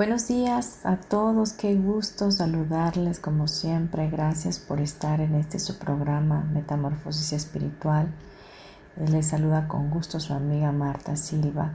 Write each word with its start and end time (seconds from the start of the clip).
Buenos 0.00 0.28
días 0.28 0.86
a 0.86 0.96
todos, 0.96 1.52
qué 1.52 1.74
gusto 1.74 2.30
saludarles 2.30 3.20
como 3.20 3.46
siempre. 3.46 4.08
Gracias 4.08 4.58
por 4.58 4.80
estar 4.80 5.20
en 5.20 5.34
este 5.34 5.58
su 5.58 5.76
programa 5.76 6.42
Metamorfosis 6.54 7.34
Espiritual. 7.34 8.08
Les 8.96 9.26
saluda 9.26 9.68
con 9.68 9.90
gusto 9.90 10.18
su 10.18 10.32
amiga 10.32 10.72
Marta 10.72 11.16
Silva. 11.16 11.74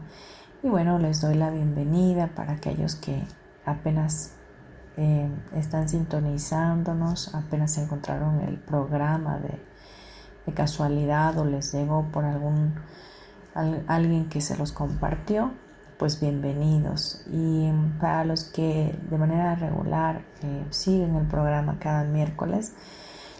Y 0.63 0.69
bueno, 0.69 0.97
les 0.97 1.21
doy 1.21 1.35
la 1.35 1.51
bienvenida 1.51 2.31
para 2.33 2.53
aquellos 2.53 2.95
que 2.95 3.21
apenas 3.63 4.31
eh, 4.97 5.29
están 5.55 5.87
sintonizándonos, 5.87 7.35
apenas 7.35 7.77
encontraron 7.77 8.39
el 8.41 8.57
programa 8.57 9.37
de, 9.37 9.61
de 10.47 10.53
casualidad 10.55 11.37
o 11.37 11.45
les 11.45 11.71
llegó 11.71 12.07
por 12.11 12.25
algún 12.25 12.73
alguien 13.53 14.29
que 14.29 14.41
se 14.41 14.57
los 14.57 14.71
compartió 14.71 15.51
pues 15.97 16.19
bienvenidos. 16.19 17.21
Y 17.31 17.69
para 17.99 18.25
los 18.25 18.45
que 18.45 18.97
de 19.09 19.17
manera 19.17 19.55
regular 19.55 20.21
eh, 20.43 20.65
siguen 20.69 21.15
el 21.15 21.27
programa 21.27 21.77
cada 21.79 22.03
miércoles, 22.03 22.73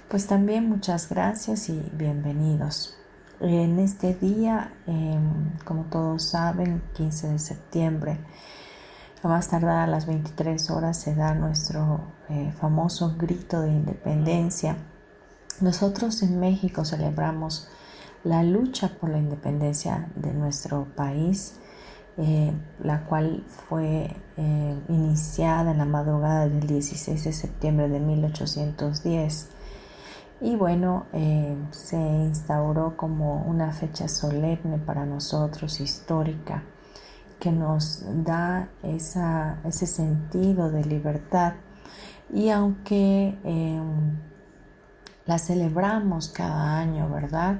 pues 0.10 0.28
también 0.28 0.70
muchas 0.70 1.10
gracias 1.10 1.70
y 1.70 1.82
bienvenidos. 1.94 2.98
En 3.42 3.80
este 3.80 4.14
día, 4.14 4.74
em, 4.88 5.58
como 5.66 5.84
todos 5.86 6.24
saben, 6.24 6.82
15 6.94 7.30
de 7.30 7.40
septiembre, 7.40 8.18
a 9.22 9.28
más 9.28 9.50
tardar 9.50 9.80
a 9.80 9.88
las 9.88 10.06
23 10.06 10.70
horas 10.70 10.98
se 10.98 11.16
da 11.16 11.34
nuestro 11.34 12.00
eh, 12.30 12.54
famoso 12.60 13.16
grito 13.18 13.62
de 13.62 13.72
independencia. 13.72 14.78
Nosotros 15.60 16.22
en 16.22 16.40
México 16.40 16.86
celebramos 16.86 17.68
la 18.24 18.44
lucha 18.44 18.90
por 19.00 19.10
la 19.10 19.18
independencia 19.18 20.10
de 20.16 20.34
nuestro 20.34 20.86
país 20.96 21.56
eh, 22.18 22.54
la 22.82 23.04
cual 23.04 23.44
fue 23.68 24.16
eh, 24.38 24.80
iniciada 24.88 25.72
en 25.72 25.80
la 25.80 25.86
madrugada 25.86 26.48
del 26.48 26.66
16 26.66 27.26
de 27.26 27.34
septiembre 27.34 27.90
de 27.90 28.00
1810 28.00 29.50
y 30.40 30.56
bueno, 30.56 31.08
eh, 31.12 31.58
se 31.72 31.98
instauró 31.98 32.96
como 32.96 33.44
una 33.44 33.74
fecha 33.74 34.08
solemne 34.08 34.78
para 34.78 35.06
nosotros, 35.06 35.82
histórica, 35.82 36.64
que 37.38 37.52
nos 37.52 38.06
da 38.24 38.70
ese 38.82 39.86
sentido 39.86 40.72
de 40.72 40.86
libertad. 40.86 41.56
Y 42.34 42.50
aunque 42.50 43.38
la 45.26 45.38
celebramos 45.38 46.30
cada 46.30 46.80
año, 46.80 47.10
¿verdad? 47.10 47.60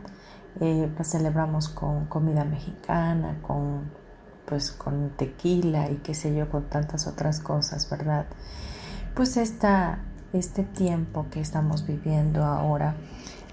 la 0.60 1.04
celebramos 1.04 1.70
con 1.70 2.06
comida 2.06 2.44
mexicana, 2.46 3.38
con 3.42 4.05
pues 4.48 4.72
con 4.72 5.12
tequila 5.18 5.90
y 5.90 5.98
qué 5.98 6.14
sé 6.14 6.36
yo, 6.36 6.50
con 6.50 6.70
tantas 6.70 7.08
otras 7.08 7.40
cosas, 7.40 7.90
¿verdad? 7.90 8.26
Pues 9.16 9.38
esta, 9.38 10.00
este 10.34 10.64
tiempo 10.64 11.28
que 11.32 11.42
estamos 11.42 11.86
viviendo 11.86 12.44
ahora 12.44 12.96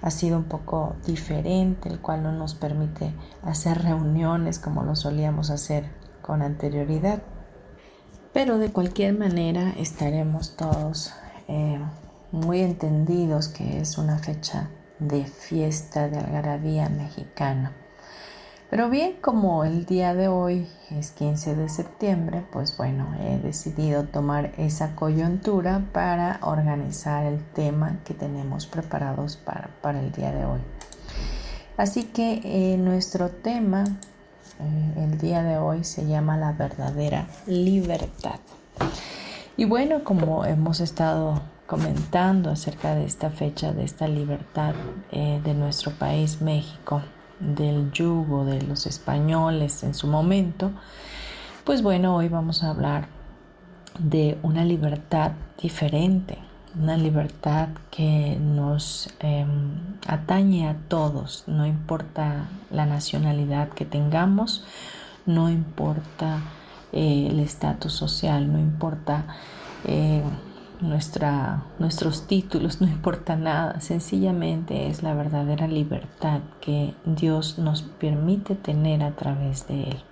ha 0.03 0.11
sido 0.11 0.37
un 0.37 0.45
poco 0.45 0.97
diferente, 1.07 1.89
el 1.89 2.01
cual 2.01 2.25
no 2.25 2.33
nos 2.33 2.55
permite 2.55 3.15
hacer 3.43 3.83
reuniones 3.83 4.59
como 4.59 4.83
lo 4.83 4.97
solíamos 4.97 5.51
hacer 5.51 5.85
con 6.21 6.43
anterioridad. 6.43 7.23
Pero 8.33 8.59
de 8.59 8.73
cualquier 8.73 9.17
manera 9.17 9.71
estaremos 9.79 10.57
todos 10.57 11.13
eh, 11.49 11.79
muy 12.33 12.61
entendidos 12.61 13.49
que 13.49 13.81
es 13.81 13.99
una 13.99 14.19
fecha 14.19 14.71
de 14.99 15.25
fiesta 15.25 16.09
de 16.09 16.19
algarabía 16.19 16.89
mexicana. 16.89 17.73
Pero 18.73 18.89
bien, 18.89 19.17
como 19.21 19.65
el 19.65 19.85
día 19.85 20.15
de 20.15 20.29
hoy 20.29 20.67
es 20.89 21.11
15 21.11 21.57
de 21.57 21.69
septiembre, 21.69 22.43
pues 22.51 22.75
bueno, 22.79 23.07
he 23.21 23.37
decidido 23.37 24.05
tomar 24.05 24.55
esa 24.57 24.97
coyuntura 24.97 25.83
para 25.93 26.39
organizar 26.41 27.27
el 27.27 27.45
tema 27.53 27.99
que 28.07 28.15
tenemos 28.15 28.65
preparados 28.65 29.37
para, 29.37 30.01
el 30.01 30.11
día 30.13 30.33
de 30.33 30.47
hoy. 30.47 30.61
Así 31.77 32.05
que 32.05 32.41
eh, 32.45 32.79
nuestro 32.79 33.29
tema 33.29 33.85
eh, 34.59 35.05
el 35.05 35.19
día 35.19 35.43
de 35.43 35.59
hoy 35.59 35.85
se 35.85 36.07
llama 36.07 36.39
la 36.39 36.53
verdadera 36.53 37.27
libertad. 37.47 38.41
Y 39.59 39.67
bueno, 39.67 40.03
como 40.03 40.47
hemos 40.47 40.81
estado 40.81 41.43
comentando 41.67 42.49
acerca 42.49 42.95
de 42.95 43.05
esta 43.05 43.29
fecha, 43.29 43.75
de 43.75 43.85
esta 43.85 44.09
libertad 44.09 44.73
eh, 45.11 45.43
de 45.45 45.53
nuestro 45.53 45.93
país, 45.93 46.41
México, 46.41 47.03
del 47.43 47.93
yugo 47.93 48.45
de 48.45 48.63
los 48.63 48.87
españoles 48.87 49.83
en 49.83 49.95
su 49.95 50.07
momento, 50.07 50.71
pues 51.65 51.83
bueno, 51.83 52.17
hoy 52.17 52.29
vamos 52.29 52.63
a 52.63 52.71
hablar 52.71 53.09
de 53.99 54.39
una 54.43 54.65
libertad 54.65 55.33
diferente, 55.61 56.39
una 56.81 56.97
libertad 56.97 57.69
que 57.91 58.39
nos 58.41 59.11
em, 59.21 59.99
atañe 60.07 60.69
a 60.69 60.77
todos, 60.89 61.45
no 61.47 61.67
importa 61.67 62.49
la 62.71 62.87
nacionalidad 62.87 63.69
que 63.69 63.85
tengamos, 63.85 64.65
no 65.27 65.51
importa 65.51 66.41
eh, 66.93 67.29
el 67.31 67.41
estatus 67.41 67.93
social, 67.93 68.51
no 68.51 68.59
importa 68.59 69.27
eh, 69.85 70.23
nuestra, 70.83 71.65
nuestros 71.79 72.27
títulos, 72.27 72.81
no 72.81 72.87
importa 72.87 73.37
nada, 73.37 73.81
sencillamente 73.81 74.89
es 74.89 75.03
la 75.03 75.15
verdadera 75.15 75.67
libertad 75.67 76.41
que 76.61 76.95
Dios 77.05 77.59
nos 77.59 77.83
permite 77.83 78.55
tener 78.55 79.03
a 79.03 79.13
través 79.13 79.67
de 79.69 79.85
Él. 79.85 80.03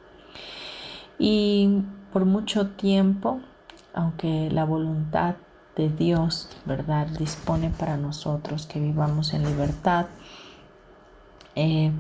Y 1.19 1.83
por 2.13 2.25
mucho 2.25 2.69
tiempo, 2.69 3.41
aunque 3.93 4.51
la 4.51 4.65
voluntad 4.65 5.35
de 5.77 5.89
Dios, 5.89 6.49
¿verdad?, 6.65 7.07
dispone 7.07 7.71
para 7.71 7.97
nosotros 7.97 8.67
que 8.67 8.81
vivamos 8.81 9.35
en 9.35 9.45
libertad, 9.45 10.07
eh, 11.55 11.93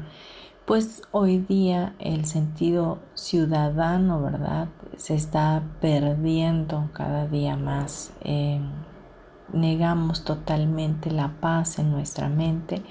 pues 0.67 1.03
hoy 1.11 1.39
día 1.39 1.95
el 1.99 2.27
sentido 2.27 2.99
ciudadano, 3.15 4.23
¿verdad? 4.23 4.69
Se 4.97 5.15
está 5.15 5.63
perdiendo 5.81 6.91
cada 6.93 7.27
día 7.27 7.57
más. 7.57 8.13
Eh, 8.23 8.61
negamos 9.53 10.25
totalmente 10.25 11.11
la 11.11 11.29
paz 11.41 11.79
en 11.79 11.91
nuestra 11.91 12.29
mente, 12.29 12.83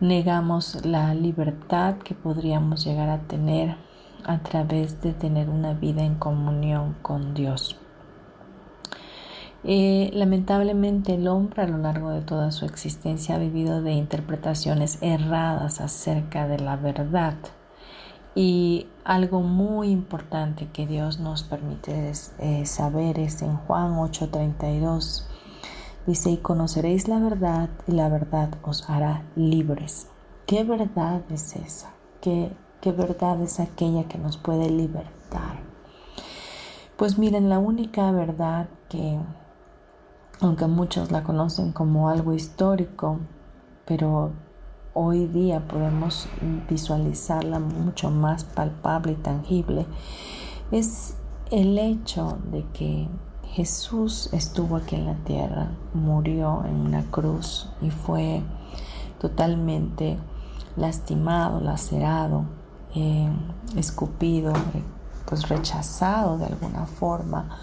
negamos 0.00 0.84
la 0.84 1.14
libertad 1.14 1.96
que 1.98 2.14
podríamos 2.14 2.84
llegar 2.84 3.08
a 3.08 3.20
tener 3.20 3.76
a 4.24 4.38
través 4.38 5.00
de 5.02 5.12
tener 5.12 5.48
una 5.48 5.74
vida 5.74 6.02
en 6.02 6.14
comunión 6.14 6.96
con 7.02 7.34
Dios. 7.34 7.76
Eh, 9.64 10.10
lamentablemente 10.12 11.14
el 11.14 11.28
hombre 11.28 11.62
a 11.62 11.68
lo 11.68 11.78
largo 11.78 12.10
de 12.10 12.20
toda 12.20 12.50
su 12.50 12.64
existencia 12.64 13.36
ha 13.36 13.38
vivido 13.38 13.80
de 13.80 13.92
interpretaciones 13.92 14.98
erradas 15.00 15.80
acerca 15.80 16.48
de 16.48 16.58
la 16.58 16.76
verdad. 16.76 17.34
Y 18.34 18.86
algo 19.04 19.42
muy 19.42 19.90
importante 19.90 20.68
que 20.72 20.86
Dios 20.86 21.20
nos 21.20 21.42
permite 21.42 22.12
eh, 22.38 22.66
saber 22.66 23.18
es 23.18 23.42
en 23.42 23.56
Juan 23.56 23.96
8:32. 23.98 25.26
Dice, 26.06 26.30
y 26.30 26.36
conoceréis 26.38 27.06
la 27.06 27.20
verdad 27.20 27.68
y 27.86 27.92
la 27.92 28.08
verdad 28.08 28.48
os 28.62 28.90
hará 28.90 29.22
libres. 29.36 30.08
¿Qué 30.46 30.64
verdad 30.64 31.22
es 31.30 31.54
esa? 31.54 31.92
¿Qué, 32.20 32.50
qué 32.80 32.90
verdad 32.90 33.40
es 33.40 33.60
aquella 33.60 34.08
que 34.08 34.18
nos 34.18 34.36
puede 34.36 34.68
libertar? 34.68 35.60
Pues 36.96 37.18
miren, 37.18 37.48
la 37.48 37.58
única 37.58 38.10
verdad 38.10 38.68
que, 38.88 39.18
aunque 40.40 40.66
muchos 40.66 41.10
la 41.10 41.22
conocen 41.22 41.72
como 41.72 42.08
algo 42.08 42.32
histórico, 42.32 43.18
pero 43.86 44.32
hoy 44.94 45.26
día 45.26 45.66
podemos 45.66 46.28
visualizarla 46.68 47.58
mucho 47.58 48.10
más 48.10 48.44
palpable 48.44 49.12
y 49.12 49.16
tangible, 49.16 49.86
es 50.70 51.14
el 51.50 51.78
hecho 51.78 52.38
de 52.50 52.64
que 52.72 53.08
Jesús 53.52 54.30
estuvo 54.32 54.76
aquí 54.76 54.96
en 54.96 55.06
la 55.06 55.16
tierra, 55.24 55.68
murió 55.92 56.64
en 56.64 56.74
una 56.76 57.02
cruz 57.10 57.68
y 57.82 57.90
fue 57.90 58.42
totalmente 59.20 60.18
lastimado, 60.76 61.60
lacerado, 61.60 62.46
eh, 62.94 63.30
escupido, 63.76 64.52
pues 65.26 65.48
rechazado 65.48 66.38
de 66.38 66.46
alguna 66.46 66.86
forma. 66.86 67.58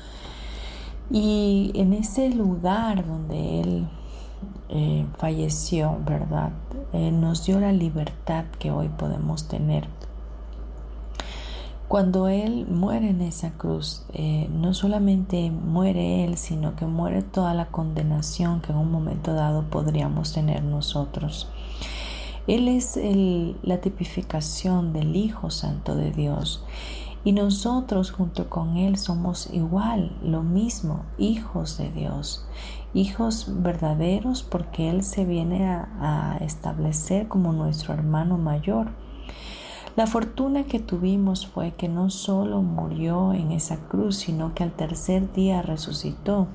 Y 1.11 1.71
en 1.73 1.93
ese 1.93 2.29
lugar 2.29 3.05
donde 3.05 3.61
Él 3.61 3.87
eh, 4.69 5.05
falleció, 5.17 5.97
¿verdad? 6.05 6.51
Eh, 6.93 7.11
nos 7.11 7.45
dio 7.45 7.59
la 7.59 7.71
libertad 7.71 8.45
que 8.59 8.69
hoy 8.69 8.87
podemos 8.89 9.47
tener. 9.47 9.87
Cuando 11.87 12.27
Él 12.27 12.67
muere 12.67 13.09
en 13.09 13.21
esa 13.21 13.49
cruz, 13.53 14.05
eh, 14.13 14.47
no 14.51 14.75
solamente 14.75 15.49
muere 15.49 16.23
Él, 16.23 16.37
sino 16.37 16.75
que 16.75 16.85
muere 16.85 17.23
toda 17.23 17.55
la 17.55 17.65
condenación 17.65 18.61
que 18.61 18.71
en 18.71 18.77
un 18.77 18.91
momento 18.91 19.33
dado 19.33 19.63
podríamos 19.63 20.33
tener 20.33 20.63
nosotros. 20.63 21.49
Él 22.45 22.67
es 22.67 22.99
la 23.63 23.81
tipificación 23.81 24.93
del 24.93 25.15
Hijo 25.15 25.51
Santo 25.51 25.95
de 25.95 26.11
Dios 26.11 26.63
y 27.23 27.33
nosotros 27.33 28.11
junto 28.11 28.49
con 28.49 28.77
Él 28.77 28.97
somos 28.97 29.49
igual, 29.51 30.17
lo 30.23 30.41
mismo, 30.41 31.03
hijos 31.17 31.77
de 31.77 31.91
Dios, 31.91 32.45
hijos 32.93 33.47
verdaderos 33.49 34.43
porque 34.43 34.89
Él 34.89 35.03
se 35.03 35.25
viene 35.25 35.65
a, 35.67 36.37
establecer 36.41 37.27
como 37.27 37.51
nuestro 37.51 37.93
hermano 37.93 38.37
mayor. 38.37 38.87
La 39.95 40.07
fortuna 40.07 40.63
que 40.63 40.79
tuvimos 40.79 41.45
fue 41.45 41.71
que 41.71 41.89
no 41.89 42.09
solo 42.09 42.61
murió 42.61 43.33
en 43.33 43.51
esa 43.51 43.75
cruz, 43.75 44.15
sino 44.15 44.53
que 44.53 44.63
al 44.63 44.71
tercer 44.71 45.33
día 45.33 45.61
resucitó. 45.61 46.47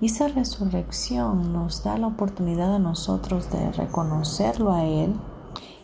Y 0.00 0.06
esa 0.06 0.28
resurrección 0.28 1.52
nos 1.52 1.84
da 1.84 1.98
la 1.98 2.06
oportunidad 2.06 2.76
a 2.76 2.78
nosotros 2.78 3.50
de 3.50 3.70
reconocerlo 3.72 4.72
a 4.72 4.84
Él 4.84 5.14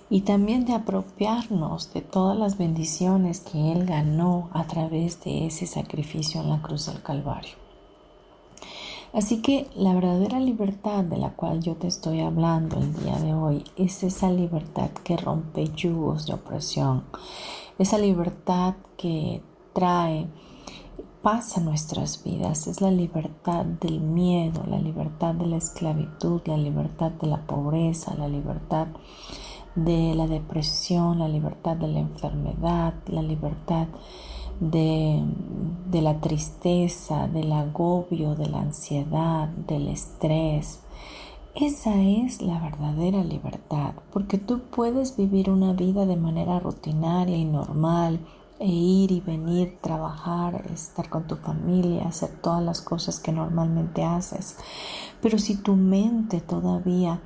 y 0.08 0.20
también 0.20 0.64
de 0.64 0.74
apropiarnos 0.74 1.92
de 1.92 2.00
todas 2.00 2.38
las 2.38 2.58
bendiciones 2.58 3.40
que 3.40 3.72
Él 3.72 3.86
ganó 3.86 4.50
a 4.52 4.64
través 4.64 5.22
de 5.24 5.46
ese 5.46 5.66
sacrificio 5.66 6.40
en 6.40 6.50
la 6.50 6.62
cruz 6.62 6.86
del 6.86 7.02
Calvario. 7.02 7.54
Así 9.12 9.40
que 9.40 9.66
la 9.74 9.94
verdadera 9.94 10.40
libertad 10.40 11.02
de 11.04 11.16
la 11.16 11.30
cual 11.30 11.62
yo 11.62 11.74
te 11.76 11.86
estoy 11.86 12.20
hablando 12.20 12.76
el 12.78 12.94
día 13.02 13.18
de 13.18 13.32
hoy 13.34 13.64
es 13.76 14.02
esa 14.02 14.30
libertad 14.30 14.90
que 15.04 15.16
rompe 15.16 15.70
yugos 15.74 16.26
de 16.26 16.34
opresión, 16.34 17.04
esa 17.78 17.98
libertad 17.98 18.74
que 18.96 19.42
trae 19.72 20.26
paz 21.22 21.56
a 21.56 21.60
nuestras 21.60 22.22
vidas, 22.22 22.66
es 22.66 22.80
la 22.80 22.90
libertad 22.90 23.64
del 23.64 24.00
miedo, 24.00 24.62
la 24.68 24.78
libertad 24.78 25.34
de 25.34 25.46
la 25.46 25.56
esclavitud, 25.56 26.42
la 26.44 26.56
libertad 26.56 27.10
de 27.12 27.26
la 27.26 27.46
pobreza, 27.46 28.14
la 28.14 28.28
libertad 28.28 28.88
de 29.76 30.14
la 30.14 30.26
depresión, 30.26 31.18
la 31.18 31.28
libertad 31.28 31.76
de 31.76 31.88
la 31.88 32.00
enfermedad, 32.00 32.94
la 33.06 33.22
libertad 33.22 33.86
de, 34.60 35.22
la 35.92 36.20
tristeza, 36.20 37.28
del 37.28 37.52
agobio, 37.52 38.34
de 38.34 38.48
la 38.48 38.60
ansiedad, 38.60 39.48
del 39.48 39.88
estrés. 39.88 40.80
Esa 41.54 42.02
es 42.02 42.42
la 42.42 42.58
verdadera 42.58 43.22
libertad, 43.22 43.94
porque 44.12 44.38
tú 44.38 44.60
puedes 44.70 45.16
vivir 45.16 45.50
una 45.50 45.72
vida 45.72 46.04
de 46.04 46.16
manera 46.16 46.58
rutinaria 46.58 47.36
y 47.36 47.44
normal, 47.44 48.20
e 48.58 48.66
ir 48.66 49.12
y 49.12 49.20
venir, 49.20 49.78
trabajar, 49.80 50.64
estar 50.72 51.08
con 51.08 51.26
tu 51.26 51.36
familia, 51.36 52.08
hacer 52.08 52.30
todas 52.40 52.62
las 52.62 52.80
cosas 52.80 53.20
que 53.20 53.32
normalmente 53.32 54.04
haces. 54.04 54.56
Pero 55.20 55.38
si 55.38 55.56
tu 55.56 55.76
mente 55.76 56.40
todavía 56.40 57.20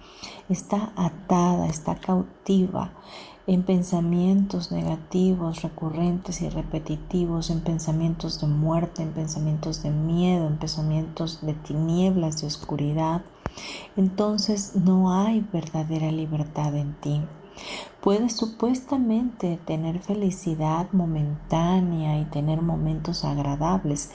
está 0.48 0.92
atada, 0.96 1.66
está 1.66 1.96
cautiva 1.96 2.92
en 3.46 3.64
pensamientos 3.64 4.70
negativos, 4.70 5.62
recurrentes 5.62 6.40
y 6.42 6.48
repetitivos, 6.48 7.50
en 7.50 7.60
pensamientos 7.60 8.40
de 8.40 8.46
muerte, 8.46 9.02
en 9.02 9.12
pensamientos 9.12 9.82
de 9.82 9.90
miedo, 9.90 10.46
en 10.46 10.58
pensamientos 10.58 11.40
de 11.42 11.54
tinieblas, 11.54 12.40
de 12.40 12.46
oscuridad, 12.46 13.22
entonces 13.96 14.76
no 14.76 15.12
hay 15.12 15.44
verdadera 15.52 16.12
libertad 16.12 16.74
en 16.76 16.94
ti. 17.00 17.22
Puedes 18.00 18.34
supuestamente 18.36 19.58
tener 19.66 19.98
felicidad 19.98 20.86
momentánea 20.92 22.18
y 22.18 22.24
tener 22.24 22.62
momentos 22.62 23.24
agradables, 23.24 24.10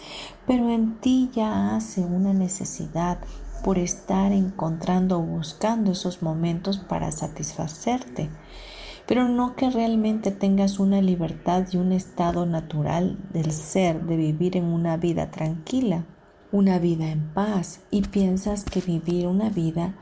pero 0.48 0.70
en 0.70 0.96
ti 1.00 1.30
ya 1.34 1.76
hace 1.76 2.02
una 2.02 2.34
necesidad 2.34 3.20
por 3.64 3.78
estar 3.78 4.32
encontrando 4.32 5.20
o 5.20 5.24
buscando 5.24 5.92
esos 5.92 6.22
momentos 6.22 6.78
para 6.78 7.12
satisfacerte, 7.12 8.30
pero 9.08 9.28
no 9.28 9.56
que 9.56 9.70
realmente 9.70 10.32
tengas 10.32 10.80
una 10.80 11.02
libertad 11.02 11.66
y 11.72 11.78
un 11.78 11.92
estado 11.92 12.46
natural 12.46 13.18
del 13.34 13.52
ser, 13.52 14.04
de 14.06 14.18
vivir 14.18 14.58
en 14.58 14.66
una 14.66 14.98
vida 14.98 15.32
tranquila, 15.32 16.06
una 16.52 16.80
vida 16.80 17.10
en 17.10 17.34
paz, 17.34 17.82
y 17.92 18.02
piensas 18.02 18.64
que 18.64 18.82
vivir 18.82 19.28
una 19.28 19.50
vida 19.50 19.94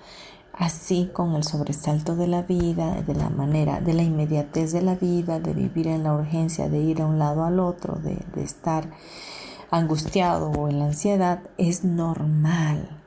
así 0.53 1.09
con 1.11 1.33
el 1.33 1.44
sobresalto 1.44 2.15
de 2.15 2.27
la 2.27 2.44
vida, 2.44 3.01
de 3.01 3.15
la 3.15 3.29
manera, 3.29 3.81
de 3.81 3.94
la 3.94 4.03
inmediatez 4.03 4.71
de 4.71 4.81
la 4.81 4.95
vida, 4.95 5.39
de 5.39 5.53
vivir 5.53 5.88
en 5.88 6.03
la 6.03 6.13
urgencia 6.13 6.69
de 6.69 6.79
ir 6.79 7.01
a 7.01 7.07
un 7.07 7.19
lado 7.19 7.44
al 7.44 7.59
otro, 7.59 7.95
de, 7.95 8.23
estar 8.41 8.85
angustiado 9.71 10.51
o 10.51 10.69
en 10.69 10.79
la 10.79 10.85
ansiedad, 10.85 11.41
es 11.57 11.83
normal. 11.83 13.01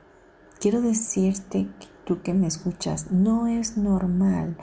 Quiero 0.59 0.81
decirte, 0.81 1.67
tú 2.03 2.21
que 2.21 2.33
me 2.33 2.47
escuchas, 2.47 3.11
no 3.11 3.47
es 3.47 3.77
normal, 3.77 4.57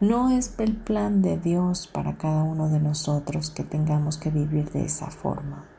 no 0.00 0.30
es 0.30 0.54
el 0.58 0.76
plan 0.76 1.20
de 1.20 1.36
Dios 1.36 1.86
para 1.86 2.16
cada 2.16 2.42
uno 2.42 2.70
de 2.70 2.80
nosotros 2.80 3.50
que 3.50 3.64
tengamos 3.64 4.16
que 4.16 4.30
vivir 4.30 4.70
de 4.70 4.84
esa 4.84 5.10
forma. 5.10 5.69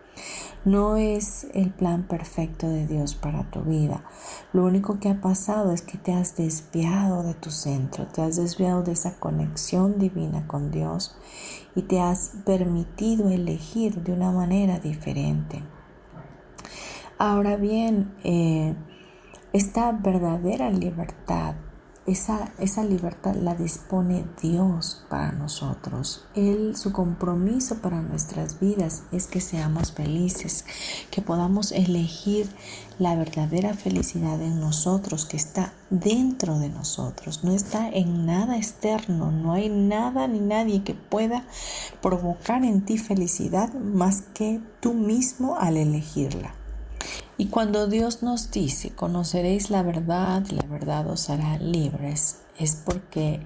No 0.65 0.95
es 0.95 1.47
el 1.53 1.71
plan 1.71 2.03
perfecto 2.03 2.69
de 2.69 2.85
Dios 2.85 3.15
para 3.15 3.50
tu 3.50 3.62
vida. 3.62 4.03
Lo 4.53 4.65
único 4.65 5.00
que 5.00 5.10
ha 5.10 5.22
pasado 5.22 5.72
es 5.72 5.81
que 5.81 5.98
te 5.98 6.13
has 6.13 6.36
desviado 6.38 7.24
de 7.24 7.34
tu 7.34 7.50
centro, 7.50 8.07
te 8.07 8.22
has 8.22 8.36
desviado 8.36 8.84
de 8.84 8.91
esa 8.91 9.15
conexión 9.19 9.98
divina 10.00 10.45
con 10.48 10.72
Dios 10.72 11.15
y 11.75 11.84
te 11.84 12.00
has 12.00 12.34
permitido 12.45 13.29
elegir 13.29 14.03
de 14.03 14.13
una 14.13 14.31
manera 14.31 14.79
diferente. 14.79 15.63
Ahora 17.17 17.55
bien, 17.55 18.13
eh, 18.24 18.75
esta 19.53 19.91
verdadera 19.91 20.69
libertad 20.69 21.55
esa, 22.08 22.51
esa, 22.58 22.84
libertad 22.84 23.36
la 23.36 23.53
dispone 23.53 24.25
Dios 24.41 25.05
para 25.10 25.31
nosotros. 25.31 26.25
Él, 26.36 26.75
su 26.75 26.91
compromiso 26.91 27.77
para 27.77 28.01
nuestras 28.01 28.60
vidas 28.60 29.03
es 29.12 29.27
que 29.27 29.39
seamos 29.39 29.91
felices, 29.91 30.65
que 31.12 31.22
podamos 31.22 31.72
elegir 31.72 32.50
la 32.98 33.15
verdadera 33.15 33.74
felicidad 33.74 34.41
en 34.41 34.60
nosotros, 34.60 35.25
que 35.25 35.38
está 35.38 35.74
dentro 35.89 36.60
de 36.60 36.70
nosotros, 36.70 37.43
no 37.43 37.51
está 37.51 37.89
en 37.89 38.25
nada 38.25 38.58
externo, 38.58 39.31
no 39.31 39.53
hay 39.53 39.70
nada 39.70 40.27
ni 40.27 40.39
nadie 40.39 40.84
que 40.84 40.93
pueda 40.93 41.43
provocar 42.01 42.63
en 42.63 42.81
ti 42.84 42.98
felicidad 42.98 43.74
más 43.74 44.24
que 44.34 44.60
tú 44.79 44.93
mismo 44.93 45.55
al 45.58 45.77
elegirla. 45.77 46.55
Y 47.41 47.48
cuando 47.48 47.88
Dios 47.88 48.21
nos 48.21 48.51
dice, 48.51 48.91
conoceréis 48.91 49.71
la 49.71 49.81
verdad 49.81 50.45
la 50.51 50.63
verdad 50.67 51.10
os 51.10 51.27
hará 51.31 51.57
libres, 51.57 52.43
es 52.60 52.75
porque 52.75 53.41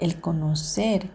el 0.00 0.20
conocer 0.20 1.08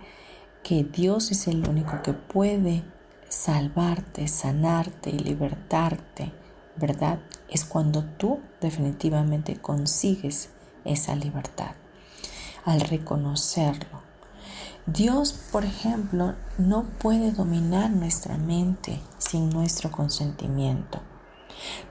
que 0.63 0.85
Dios 0.85 1.31
es 1.31 1.49
el 1.49 1.67
único 1.67 2.01
que 2.01 2.13
puede 2.13 2.85
salvarte, 3.27 4.29
sanarte 4.29 5.09
y 5.09 5.19
libertarte, 5.19 6.31
¿verdad? 6.77 7.19
Es 7.49 7.65
cuando 7.65 8.05
tú 8.05 8.39
definitivamente 8.61 9.57
consigues 9.57 10.51
esa 10.85 11.17
libertad, 11.17 11.71
al 12.63 12.79
reconocerlo. 12.79 14.03
Dios, 14.85 15.33
por 15.51 15.65
ejemplo, 15.65 16.35
no 16.57 16.85
puede 16.97 17.33
dominar 17.33 17.89
nuestra 17.89 18.37
mente 18.37 19.01
sin 19.17 19.49
nuestro 19.49 19.91
consentimiento. 19.91 21.10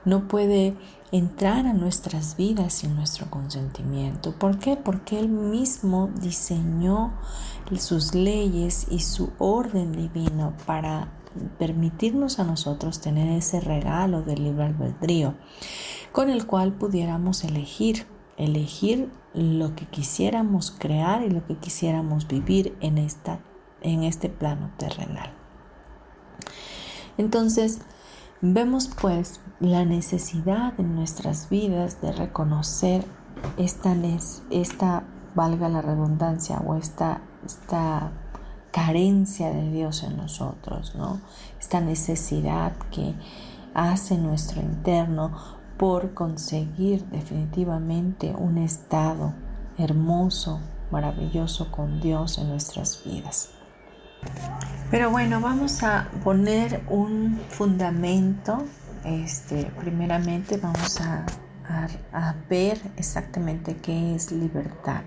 No 0.05 0.27
puede 0.27 0.75
entrar 1.11 1.65
a 1.65 1.73
nuestras 1.73 2.37
vidas 2.37 2.73
sin 2.73 2.95
nuestro 2.95 3.29
consentimiento. 3.29 4.33
¿Por 4.33 4.59
qué? 4.59 4.77
Porque 4.77 5.19
Él 5.19 5.27
mismo 5.27 6.09
diseñó 6.21 7.13
sus 7.77 8.13
leyes 8.15 8.87
y 8.89 8.99
su 8.99 9.31
orden 9.37 9.91
divino 9.91 10.53
para 10.65 11.09
permitirnos 11.57 12.39
a 12.39 12.43
nosotros 12.43 12.99
tener 12.99 13.29
ese 13.29 13.61
regalo 13.61 14.21
del 14.21 14.43
libre 14.43 14.65
albedrío 14.65 15.35
con 16.11 16.29
el 16.29 16.45
cual 16.45 16.73
pudiéramos 16.73 17.43
elegir, 17.45 18.05
elegir 18.37 19.09
lo 19.33 19.75
que 19.75 19.85
quisiéramos 19.85 20.71
crear 20.71 21.23
y 21.23 21.29
lo 21.29 21.45
que 21.45 21.55
quisiéramos 21.55 22.27
vivir 22.27 22.75
en, 22.81 22.97
esta, 22.97 23.39
en 23.81 24.03
este 24.03 24.27
plano 24.27 24.71
terrenal. 24.77 25.31
Entonces, 27.17 27.79
vemos 28.41 28.89
pues 28.99 29.39
la 29.59 29.85
necesidad 29.85 30.73
en 30.79 30.95
nuestras 30.95 31.49
vidas 31.49 32.01
de 32.01 32.11
reconocer 32.11 33.05
esta, 33.57 33.95
esta 34.49 35.03
valga 35.35 35.69
la 35.69 35.81
redundancia, 35.81 36.59
o 36.65 36.75
esta, 36.75 37.21
esta 37.45 38.11
carencia 38.71 39.51
de 39.51 39.71
Dios 39.71 40.03
en 40.03 40.17
nosotros, 40.17 40.95
¿no? 40.95 41.19
Esta 41.59 41.81
necesidad 41.81 42.73
que 42.91 43.13
hace 43.73 44.17
nuestro 44.17 44.61
interno 44.61 45.31
por 45.77 46.13
conseguir 46.13 47.05
definitivamente 47.05 48.33
un 48.37 48.57
estado 48.57 49.33
hermoso, 49.77 50.59
maravilloso 50.91 51.71
con 51.71 52.01
Dios 52.01 52.37
en 52.37 52.49
nuestras 52.49 53.03
vidas. 53.03 53.49
Pero 54.91 55.09
bueno, 55.09 55.39
vamos 55.39 55.83
a 55.83 56.09
poner 56.21 56.81
un 56.89 57.39
fundamento. 57.47 58.65
Este, 59.05 59.71
primeramente 59.79 60.57
vamos 60.57 60.99
a, 60.99 61.25
a 62.11 62.35
ver 62.49 62.77
exactamente 62.97 63.77
qué 63.77 64.15
es 64.15 64.33
libertad. 64.33 65.03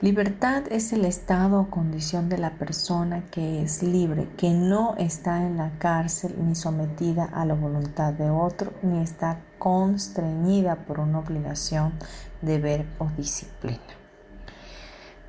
Libertad 0.00 0.64
es 0.70 0.94
el 0.94 1.04
estado 1.04 1.60
o 1.60 1.70
condición 1.70 2.30
de 2.30 2.38
la 2.38 2.52
persona 2.52 3.22
que 3.30 3.62
es 3.62 3.82
libre, 3.82 4.26
que 4.38 4.50
no 4.50 4.96
está 4.96 5.46
en 5.46 5.58
la 5.58 5.78
cárcel 5.78 6.34
ni 6.38 6.54
sometida 6.54 7.26
a 7.26 7.44
la 7.44 7.54
voluntad 7.54 8.14
de 8.14 8.30
otro, 8.30 8.72
ni 8.82 9.02
está 9.02 9.38
constreñida 9.58 10.76
por 10.86 10.98
una 10.98 11.18
obligación, 11.18 11.92
deber 12.40 12.86
o 12.98 13.10
disciplina. 13.18 13.78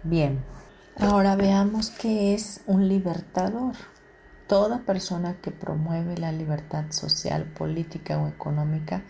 Bien, 0.01 0.39
ahora 0.99 1.35
veamos 1.35 1.89
qué 1.89 2.33
es 2.33 2.61
un 2.67 2.87
libertador. 2.87 3.75
Toda 4.47 4.79
persona 4.79 5.37
que 5.41 5.51
promueve 5.51 6.17
la 6.17 6.31
libertad 6.31 6.85
social, 6.91 7.45
política 7.45 8.17
o 8.17 8.27
económica 8.27 9.03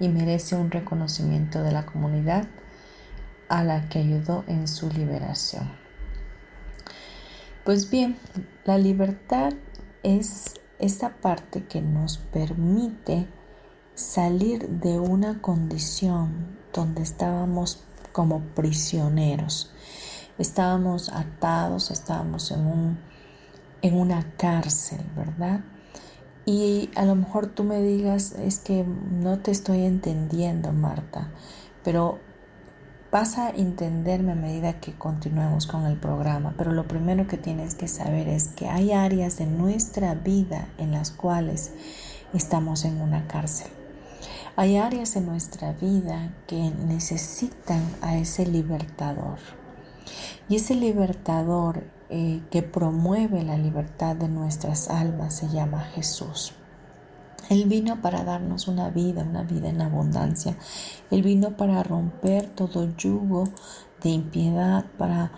y 0.00 0.08
merece 0.08 0.56
un 0.56 0.70
reconocimiento 0.70 1.62
de 1.62 1.72
la 1.72 1.86
comunidad 1.86 2.48
a 3.48 3.64
la 3.64 3.88
que 3.88 4.00
ayudó 4.00 4.44
en 4.48 4.66
su 4.66 4.88
liberación. 4.90 5.70
Pues 7.64 7.90
bien, 7.90 8.16
la 8.64 8.78
libertad 8.78 9.52
es 10.02 10.54
esta 10.78 11.10
parte 11.16 11.64
que 11.64 11.82
nos 11.82 12.18
permite 12.18 13.26
salir 13.94 14.68
de 14.68 14.98
una 14.98 15.42
condición 15.42 16.56
donde 16.72 17.02
estábamos 17.02 17.82
como 18.12 18.40
prisioneros. 18.40 19.72
Estábamos 20.38 21.10
atados, 21.10 21.90
estábamos 21.90 22.50
en, 22.50 22.66
un, 22.66 22.98
en 23.82 23.98
una 23.98 24.24
cárcel, 24.36 25.00
¿verdad? 25.16 25.60
Y 26.46 26.90
a 26.94 27.04
lo 27.04 27.14
mejor 27.14 27.48
tú 27.48 27.64
me 27.64 27.82
digas, 27.82 28.32
es 28.32 28.58
que 28.58 28.82
no 28.84 29.38
te 29.40 29.50
estoy 29.50 29.84
entendiendo, 29.84 30.72
Marta, 30.72 31.28
pero 31.84 32.20
vas 33.10 33.38
a 33.38 33.50
entenderme 33.50 34.32
a 34.32 34.34
medida 34.34 34.80
que 34.80 34.94
continuemos 34.94 35.66
con 35.66 35.84
el 35.86 35.96
programa, 35.98 36.54
pero 36.56 36.72
lo 36.72 36.86
primero 36.86 37.26
que 37.26 37.36
tienes 37.36 37.74
que 37.74 37.88
saber 37.88 38.28
es 38.28 38.48
que 38.48 38.68
hay 38.68 38.92
áreas 38.92 39.38
de 39.38 39.46
nuestra 39.46 40.14
vida 40.14 40.68
en 40.78 40.92
las 40.92 41.10
cuales 41.10 41.72
estamos 42.32 42.84
en 42.84 43.00
una 43.00 43.26
cárcel. 43.26 43.68
Hay 44.56 44.76
áreas 44.76 45.16
en 45.16 45.26
nuestra 45.26 45.72
vida 45.72 46.32
que 46.46 46.72
necesitan 46.86 47.82
a 48.02 48.16
ese 48.16 48.44
libertador. 48.44 49.38
Y 50.48 50.56
ese 50.56 50.74
libertador 50.74 51.84
eh, 52.10 52.40
que 52.50 52.62
promueve 52.62 53.42
la 53.42 53.58
libertad 53.58 54.16
de 54.16 54.28
nuestras 54.28 54.88
almas 54.88 55.34
se 55.34 55.48
llama 55.48 55.82
Jesús. 55.94 56.54
Él 57.50 57.64
vino 57.66 58.00
para 58.02 58.24
darnos 58.24 58.68
una 58.68 58.90
vida, 58.90 59.22
una 59.22 59.42
vida 59.42 59.68
en 59.68 59.80
abundancia. 59.80 60.56
Él 61.10 61.22
vino 61.22 61.56
para 61.56 61.82
romper 61.82 62.46
todo 62.46 62.94
yugo 62.96 63.44
de 64.02 64.10
impiedad, 64.10 64.84
para 64.98 65.32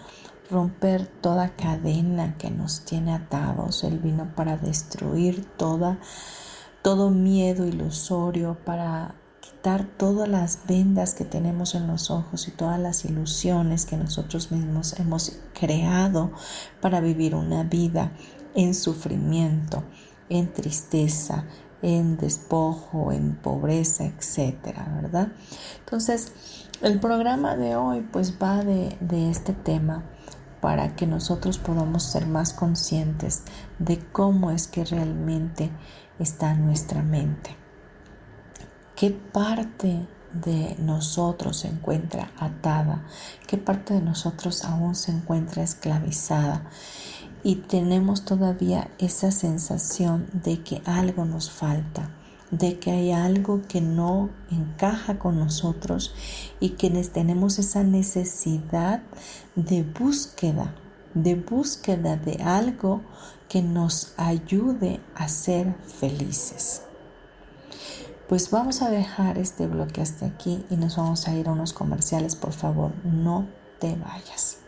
romper 0.51 1.07
toda 1.07 1.51
cadena 1.51 2.37
que 2.37 2.51
nos 2.51 2.85
tiene 2.85 3.15
atados. 3.15 3.85
Él 3.85 3.99
vino 3.99 4.33
para 4.35 4.57
destruir 4.57 5.45
todo 5.57 7.11
miedo 7.11 7.67
ilusorio, 7.67 8.59
para 8.65 9.15
todas 9.63 10.29
las 10.29 10.61
vendas 10.67 11.15
que 11.15 11.25
tenemos 11.25 11.75
en 11.75 11.87
los 11.87 12.11
ojos 12.11 12.49
y 12.49 12.51
todas 12.51 12.79
las 12.79 13.05
ilusiones 13.05 13.85
que 13.87 13.97
nosotros 13.97 14.51
mismos 14.51 14.99
hemos 14.99 15.39
creado 15.59 16.33
para 16.81 17.01
vivir 17.01 17.35
una 17.35 17.63
vida 17.63 18.13
en 18.55 18.75
sufrimiento, 18.75 19.85
en 20.29 20.53
tristeza, 20.53 21.45
en 21.83 22.17
despojo, 22.17 23.13
en 23.13 23.37
pobreza, 23.37 24.05
etcétera, 24.05 24.99
¿verdad? 25.03 25.29
Entonces, 25.81 26.33
el 26.81 26.99
programa 26.99 27.57
de 27.57 27.77
hoy 27.77 28.07
pues 28.13 28.35
va 28.43 28.65
de 28.65 29.31
este 29.31 29.53
tema 29.53 30.05
para 30.61 30.95
que 30.95 31.07
nosotros 31.07 31.59
podamos 31.59 32.03
ser 32.03 32.27
más 32.27 32.53
conscientes 32.53 33.43
de 33.79 33.99
cómo 33.99 34.51
es 34.51 34.69
que 34.69 34.85
realmente 34.85 35.71
está 36.19 36.55
nuestra 36.55 37.03
mente. 37.03 37.60
¿Qué 39.01 39.13
parte 39.13 40.07
de 40.45 40.77
nosotros 40.79 41.61
se 41.61 41.69
encuentra 41.69 42.33
atada? 42.39 43.03
¿Qué 43.47 43.57
parte 43.57 43.95
de 43.95 44.03
nosotros 44.03 44.63
aún 44.67 44.95
se 44.95 45.11
encuentra 45.11 45.63
esclavizada? 45.63 46.69
Y 47.43 47.55
tenemos 47.55 48.27
todavía 48.27 48.91
esa 48.99 49.31
sensación 49.31 50.27
de 50.35 50.63
que 50.63 50.83
algo 50.85 51.25
nos 51.25 51.51
falta, 51.51 52.11
de 52.51 52.79
que 52.79 52.91
hay 52.91 53.13
algo 53.13 53.63
que 53.67 53.81
no 53.81 54.29
encaja 54.51 55.19
con 55.19 55.39
nosotros 55.39 56.15
y 56.61 56.77
que 56.77 56.91
tenemos 56.91 57.59
esa 57.59 57.83
necesidad 57.83 59.01
de 59.57 59.83
búsqueda, 59.83 60.75
de 61.15 61.37
búsqueda 61.37 62.19
de 62.19 62.43
algo 62.43 63.01
que 63.49 63.63
nos 63.63 64.13
ayude 64.19 65.01
a 65.15 65.27
ser 65.29 65.75
felices. 65.87 66.83
Pues 68.31 68.49
vamos 68.53 68.81
a 68.81 68.91
dejar 68.91 69.39
este 69.39 69.67
bloque 69.67 70.01
hasta 70.01 70.25
aquí 70.25 70.65
y 70.71 70.77
nos 70.77 70.97
vamos 70.97 71.27
a 71.27 71.35
ir 71.35 71.49
a 71.49 71.51
unos 71.51 71.73
comerciales. 71.73 72.37
Por 72.37 72.53
favor, 72.53 72.93
no 73.03 73.49
te 73.81 73.97
vayas. 73.97 74.61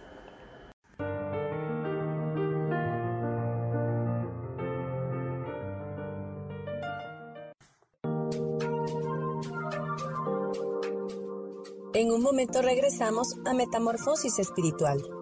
En 11.94 12.10
un 12.10 12.20
momento 12.20 12.62
regresamos 12.62 13.36
a 13.44 13.54
Metamorfosis 13.54 14.40
Espiritual. 14.40 15.21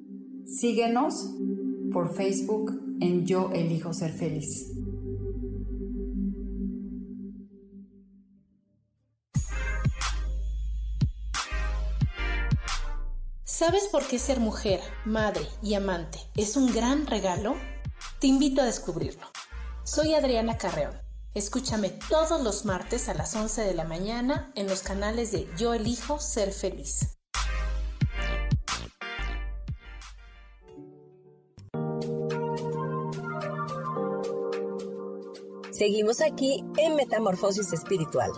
Síguenos 0.45 1.31
por 1.91 2.13
Facebook 2.13 2.71
en 2.99 3.25
Yo 3.25 3.51
Elijo 3.53 3.93
Ser 3.93 4.11
Feliz. 4.11 4.71
¿Sabes 13.43 13.87
por 13.91 14.07
qué 14.07 14.17
ser 14.17 14.39
mujer, 14.39 14.79
madre 15.05 15.47
y 15.61 15.75
amante 15.75 16.19
es 16.35 16.57
un 16.57 16.73
gran 16.73 17.05
regalo? 17.05 17.55
Te 18.19 18.27
invito 18.27 18.61
a 18.61 18.65
descubrirlo. 18.65 19.27
Soy 19.83 20.15
Adriana 20.15 20.57
Carreón. 20.57 20.99
Escúchame 21.33 21.89
todos 22.09 22.41
los 22.41 22.65
martes 22.65 23.07
a 23.07 23.13
las 23.13 23.35
11 23.35 23.61
de 23.61 23.73
la 23.73 23.83
mañana 23.83 24.51
en 24.55 24.67
los 24.67 24.81
canales 24.81 25.31
de 25.31 25.47
Yo 25.57 25.73
Elijo 25.73 26.19
Ser 26.19 26.51
Feliz. 26.51 27.20
Seguimos 35.81 36.21
aquí 36.21 36.63
en 36.77 36.95
Metamorfosis 36.95 37.73
Espiritual. 37.73 38.29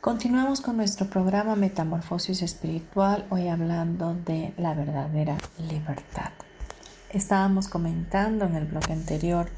Continuamos 0.00 0.62
con 0.62 0.78
nuestro 0.78 1.06
programa 1.10 1.56
Metamorfosis 1.56 2.40
Espiritual, 2.40 3.26
hoy 3.28 3.48
hablando 3.48 4.14
de 4.14 4.54
la 4.56 4.72
verdadera 4.72 5.36
libertad. 5.58 6.32
Estábamos 7.10 7.68
comentando 7.68 8.46
en 8.46 8.54
el 8.54 8.64
bloque 8.64 8.94
anterior 8.94 9.50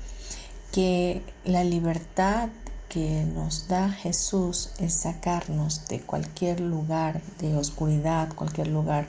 que 0.73 1.23
la 1.45 1.63
libertad 1.63 2.49
que 2.89 3.25
nos 3.25 3.69
da 3.69 3.91
Jesús 3.91 4.71
es 4.79 4.95
sacarnos 4.95 5.87
de 5.89 6.01
cualquier 6.01 6.61
lugar 6.61 7.21
de 7.39 7.57
oscuridad, 7.57 8.33
cualquier 8.35 8.69
lugar 8.69 9.07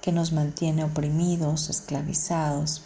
que 0.00 0.12
nos 0.12 0.32
mantiene 0.32 0.84
oprimidos, 0.84 1.70
esclavizados. 1.70 2.82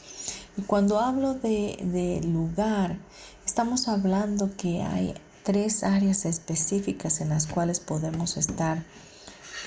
Y 0.56 0.62
cuando 0.62 1.00
hablo 1.00 1.34
de, 1.34 1.78
de 1.82 2.20
lugar, 2.26 2.98
estamos 3.44 3.88
hablando 3.88 4.56
que 4.56 4.82
hay 4.82 5.14
tres 5.42 5.84
áreas 5.84 6.24
específicas 6.24 7.20
en 7.20 7.28
las 7.28 7.46
cuales 7.46 7.80
podemos 7.80 8.36
estar 8.36 8.82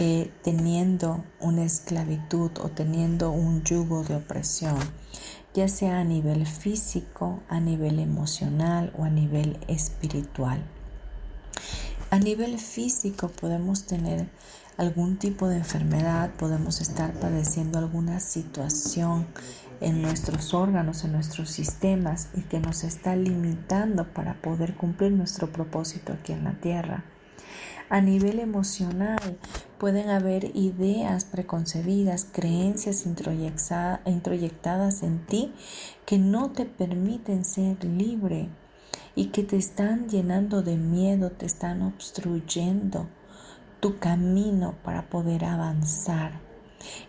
eh, 0.01 0.31
teniendo 0.43 1.25
una 1.41 1.65
esclavitud 1.65 2.51
o 2.61 2.69
teniendo 2.69 3.31
un 3.31 3.63
yugo 3.65 4.03
de 4.03 4.15
opresión, 4.15 4.77
ya 5.53 5.67
sea 5.67 5.99
a 5.99 6.03
nivel 6.03 6.45
físico, 6.45 7.41
a 7.49 7.59
nivel 7.59 7.99
emocional 7.99 8.93
o 8.97 9.03
a 9.03 9.09
nivel 9.09 9.57
espiritual. 9.67 10.61
A 12.11 12.19
nivel 12.19 12.57
físico 12.59 13.29
podemos 13.29 13.85
tener 13.85 14.27
algún 14.77 15.17
tipo 15.17 15.47
de 15.47 15.57
enfermedad, 15.57 16.31
podemos 16.37 16.81
estar 16.81 17.13
padeciendo 17.13 17.79
alguna 17.79 18.19
situación 18.19 19.27
en 19.81 20.01
nuestros 20.01 20.53
órganos, 20.53 21.03
en 21.03 21.11
nuestros 21.11 21.49
sistemas 21.49 22.29
y 22.35 22.41
que 22.41 22.59
nos 22.59 22.83
está 22.83 23.15
limitando 23.15 24.05
para 24.07 24.35
poder 24.41 24.75
cumplir 24.75 25.11
nuestro 25.11 25.51
propósito 25.51 26.13
aquí 26.13 26.33
en 26.33 26.43
la 26.43 26.53
tierra. 26.53 27.03
A 27.89 28.01
nivel 28.01 28.39
emocional. 28.39 29.37
Pueden 29.79 30.09
haber 30.09 30.55
ideas 30.55 31.25
preconcebidas, 31.25 32.27
creencias 32.31 33.05
introyectadas 33.05 35.03
en 35.03 35.25
ti 35.25 35.53
que 36.05 36.19
no 36.19 36.51
te 36.51 36.65
permiten 36.65 37.45
ser 37.45 37.83
libre 37.83 38.49
y 39.15 39.27
que 39.27 39.43
te 39.43 39.57
están 39.57 40.07
llenando 40.07 40.61
de 40.61 40.75
miedo, 40.77 41.31
te 41.31 41.45
están 41.45 41.81
obstruyendo 41.81 43.07
tu 43.79 43.97
camino 43.97 44.75
para 44.83 45.09
poder 45.09 45.45
avanzar. 45.45 46.33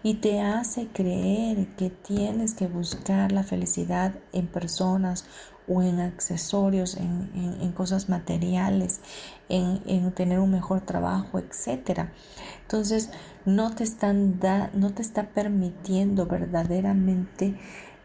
Y 0.03 0.15
te 0.15 0.41
hace 0.41 0.89
creer 0.89 1.69
que 1.77 1.91
tienes 1.91 2.55
que 2.55 2.67
buscar 2.67 3.33
la 3.33 3.45
felicidad 3.45 4.15
en 4.33 4.47
personas 4.47 5.27
o 5.71 5.83
en 5.83 6.01
accesorios, 6.01 6.97
en, 6.97 7.73
cosas 7.73 8.09
materiales, 8.09 9.01
en, 9.49 10.11
tener 10.13 10.41
un 10.41 10.51
mejor 10.51 10.81
trabajo, 10.81 11.39
etc. 11.39 12.09
Entonces 12.63 13.11
no 13.45 13.73
te, 13.73 13.85
están 13.85 14.41
no 14.75 14.93
te 14.93 15.03
está 15.03 15.29
permitiendo 15.29 16.27
verdaderamente 16.27 17.57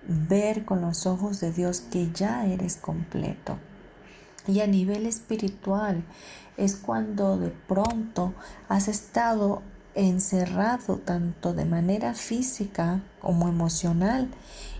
ver 0.08 0.64
con 0.64 0.82
los 0.82 1.08
ojos 1.08 1.40
de 1.40 1.52
Dios 1.52 1.82
que 1.82 2.12
ya 2.14 2.46
eres 2.46 2.78
completo. 2.78 3.58
Y 4.48 4.60
a 4.60 4.68
nivel 4.68 5.08
espiritual 5.08 6.04
es 6.58 6.76
cuando 6.76 7.40
de 7.40 7.50
pronto 7.50 8.36
has 8.70 8.88
estado 8.88 9.64
encerrado 9.96 10.98
tanto 10.98 11.54
de 11.54 11.66
manera 11.66 12.14
física 12.14 13.02
como 13.22 13.48
emocional 13.48 14.30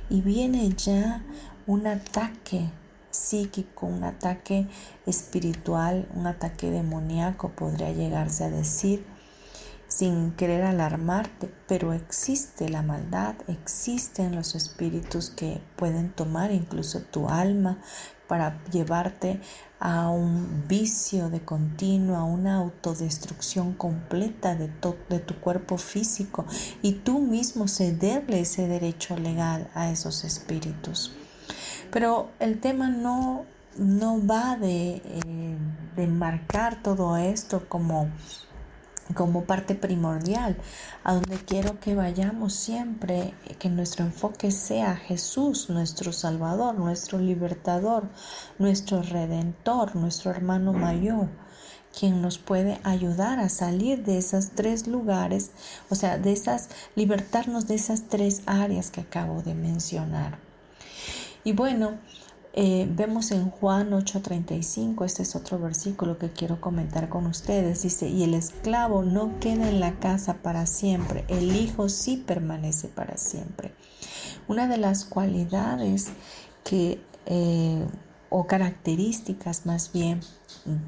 y 0.10 0.22
viene 0.22 0.70
ya 0.70 1.24
un 1.68 1.88
ataque 1.88 2.70
psíquico, 3.10 3.88
un 3.88 4.04
ataque 4.04 4.68
espiritual, 5.06 6.08
un 6.14 6.28
ataque 6.28 6.70
demoníaco 6.70 7.50
podría 7.50 7.92
llegarse 7.92 8.44
a 8.44 8.50
decir 8.50 9.06
sin 9.88 10.32
querer 10.32 10.64
alarmarte, 10.64 11.50
pero 11.68 11.94
existe 11.94 12.70
la 12.70 12.82
maldad, 12.82 13.36
existen 13.48 14.36
los 14.36 14.56
espíritus 14.56 15.30
que 15.30 15.62
pueden 15.76 16.10
tomar 16.12 16.52
incluso 16.52 17.02
tu 17.02 17.30
alma 17.30 17.78
para 18.28 18.62
llevarte 18.72 19.40
a 19.80 20.10
un 20.10 20.68
vicio 20.68 21.30
de 21.30 21.42
continuo, 21.42 22.18
a 22.18 22.24
una 22.24 22.56
autodestrucción 22.56 23.74
completa 23.74 24.56
de, 24.56 24.70
de 25.10 25.20
tu 25.20 25.36
cuerpo 25.40 25.78
físico 25.78 26.46
y 26.82 26.94
tú 26.94 27.20
mismo 27.20 27.68
cederle 27.68 28.42
ese 28.42 28.68
derecho 28.68 29.16
legal 29.18 29.70
a 29.76 29.92
esos 29.92 30.24
espíritus. 30.24 31.14
Pero 31.96 32.28
el 32.42 32.60
tema 32.60 32.90
no, 32.90 33.46
no 33.78 34.20
va 34.28 34.58
de, 34.58 34.96
eh, 34.96 35.58
de 35.96 36.08
marcar 36.08 36.84
todo 36.84 37.16
esto 37.16 37.70
como 37.70 38.10
como 39.14 39.46
parte 39.46 39.76
primordial, 39.76 40.58
a 41.06 41.14
donde 41.14 41.38
quiero 41.38 41.80
que 41.80 41.96
vayamos 41.96 42.54
siempre, 42.54 43.34
que 43.60 43.70
nuestro 43.70 44.04
enfoque 44.04 44.52
sea 44.52 44.98
Jesús, 44.98 45.70
nuestro 45.70 46.12
Salvador, 46.12 46.76
nuestro 46.76 47.18
libertador, 47.18 48.10
nuestro 48.60 49.02
redentor, 49.02 49.96
nuestro 49.96 50.32
hermano 50.32 50.74
mayor, 50.74 51.30
quien 51.98 52.22
nos 52.22 52.40
puede 52.40 52.78
ayudar 52.84 53.40
a 53.40 53.48
salir 53.48 54.04
de 54.04 54.18
esos 54.18 54.50
tres 54.50 54.86
lugares, 54.86 55.52
o 55.90 55.96
sea, 55.96 56.18
de 56.18 56.34
esas, 56.34 56.68
libertarnos 56.98 57.68
de 57.68 57.76
esas 57.76 58.10
tres 58.10 58.42
áreas 58.48 58.92
que 58.92 59.00
acabo 59.00 59.44
de 59.44 59.54
mencionar. 59.54 60.45
Y 61.46 61.54
bueno, 61.54 62.00
eh, 62.54 62.88
vemos 62.90 63.30
en 63.30 63.52
Juan 63.52 63.94
8:35, 63.94 65.06
este 65.06 65.22
es 65.22 65.36
otro 65.36 65.60
versículo 65.60 66.18
que 66.18 66.32
quiero 66.32 66.60
comentar 66.60 67.08
con 67.08 67.28
ustedes. 67.28 67.84
Dice, 67.84 68.10
y 68.10 68.24
el 68.24 68.34
esclavo 68.34 69.04
no 69.04 69.40
queda 69.40 69.70
en 69.70 69.80
la 69.80 70.00
casa 70.00 70.38
para 70.42 70.66
siempre, 70.66 71.24
el 71.28 71.56
hijo 71.56 71.88
sí 71.88 72.18
permanece 72.18 72.88
para 72.88 73.18
siempre. 73.18 73.74
Una 74.48 74.68
de 74.68 74.78
las 74.78 75.06
cualidades 75.06 76.08
que 76.64 77.00
eh, 77.28 77.86
o 78.30 78.48
características 78.48 79.66
más 79.68 79.92
bien 79.94 80.22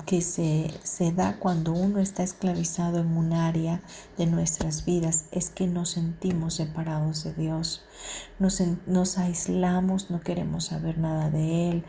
que 0.06 0.22
se, 0.22 1.12
da 1.12 1.38
cuando 1.38 1.72
uno 1.74 2.00
está 2.00 2.24
esclavizado 2.24 3.00
en 3.00 3.16
un 3.16 3.34
área 3.34 3.82
de 4.18 4.26
nuestras 4.26 4.86
vidas 4.86 5.26
es 5.32 5.50
que 5.50 5.68
nos 5.68 5.92
sentimos 5.92 6.56
separados 6.56 7.24
de 7.24 7.34
Dios, 7.34 7.84
nos, 8.40 8.62
nos 8.86 9.18
aislamos, 9.18 10.10
no 10.10 10.22
queremos 10.22 10.66
saber 10.66 10.98
nada 10.98 11.30
de 11.30 11.70
Él, 11.70 11.86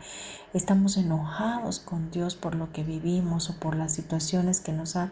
estamos 0.53 0.97
enojados 0.97 1.79
con 1.79 2.11
Dios 2.11 2.35
por 2.35 2.55
lo 2.55 2.71
que 2.71 2.83
vivimos 2.83 3.49
o 3.49 3.59
por 3.59 3.75
las 3.75 3.93
situaciones 3.93 4.59
que 4.59 4.71
nos 4.71 4.95
ha, 4.95 5.11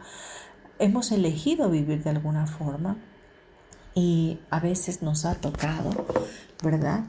hemos 0.80 1.12
elegido 1.12 1.70
vivir 1.70 2.04
de 2.04 2.10
alguna 2.12 2.48
forma. 2.48 2.98
Y 3.96 4.40
a 4.52 4.60
veces 4.60 5.02
nos 5.02 5.26
ha 5.26 5.34
tocado, 5.34 5.90
¿verdad? 6.64 7.06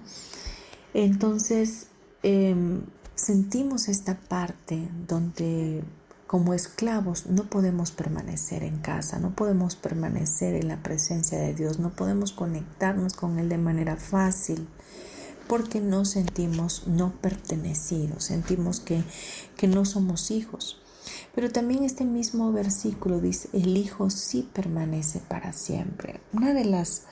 Entonces, 0.95 1.89
em, 2.23 2.87
sentimos 3.19 3.89
esta 3.89 4.15
parte 4.15 4.89
donde 5.09 5.83
como 6.29 6.55
esclavos 6.55 7.27
no 7.27 7.45
podemos 7.45 7.91
permanecer 7.91 8.63
en 8.63 8.79
casa, 8.79 9.19
no 9.19 9.35
podemos 9.35 9.77
permanecer 9.77 10.55
en 10.55 10.69
la 10.69 10.83
presencia 10.83 11.39
de 11.39 11.55
Dios, 11.55 11.79
no 11.79 11.91
podemos 11.91 12.33
conectarnos 12.33 13.15
con 13.15 13.39
Él 13.39 13.49
de 13.49 13.59
manera 13.59 13.97
fácil 13.97 14.69
porque 15.49 15.81
no 15.81 16.05
sentimos 16.05 16.87
no 16.87 17.13
pertenecidos, 17.13 18.25
sentimos 18.25 18.81
que, 18.81 19.03
que 19.57 19.67
no 19.67 19.85
somos 19.85 20.31
hijos. 20.31 20.81
Pero 21.35 21.51
también 21.51 21.83
este 21.83 22.05
mismo 22.05 22.53
versículo 22.53 23.21
dice, 23.21 23.49
el 23.53 23.77
Hijo 23.77 24.11
sí 24.11 24.49
permanece 24.53 25.21
para 25.21 25.53
siempre. 25.55 26.21
Una 26.35 26.53
de 26.53 26.67
las 26.67 27.05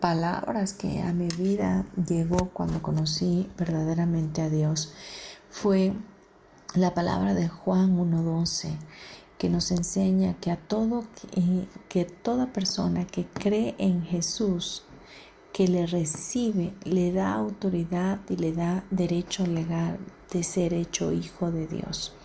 palabras 0.00 0.72
que 0.72 1.02
a 1.02 1.12
mi 1.12 1.28
vida 1.28 1.86
llegó 2.08 2.50
cuando 2.50 2.82
conocí 2.82 3.50
verdaderamente 3.58 4.42
a 4.42 4.48
Dios 4.48 4.92
fue 5.54 5.92
la 6.74 6.94
palabra 6.94 7.32
de 7.32 7.48
Juan 7.48 7.96
1.12 7.96 8.76
que 9.38 9.48
nos 9.48 9.70
enseña 9.70 10.34
que 10.34 10.50
a 10.50 10.56
todo 10.56 11.04
que 11.88 12.04
toda 12.04 12.52
persona 12.52 13.06
que 13.06 13.24
cree 13.26 13.76
en 13.78 14.02
Jesús 14.02 14.82
que 15.52 15.68
le 15.68 15.86
recibe 15.86 16.74
le 16.82 17.12
da 17.12 17.34
autoridad 17.34 18.18
y 18.28 18.36
le 18.36 18.52
da 18.52 18.84
derecho 18.90 19.46
legal 19.46 20.00
de 20.32 20.42
ser 20.42 20.74
hecho 20.74 21.12
hijo 21.12 21.52
de 21.52 21.68
Dios. 21.68 22.16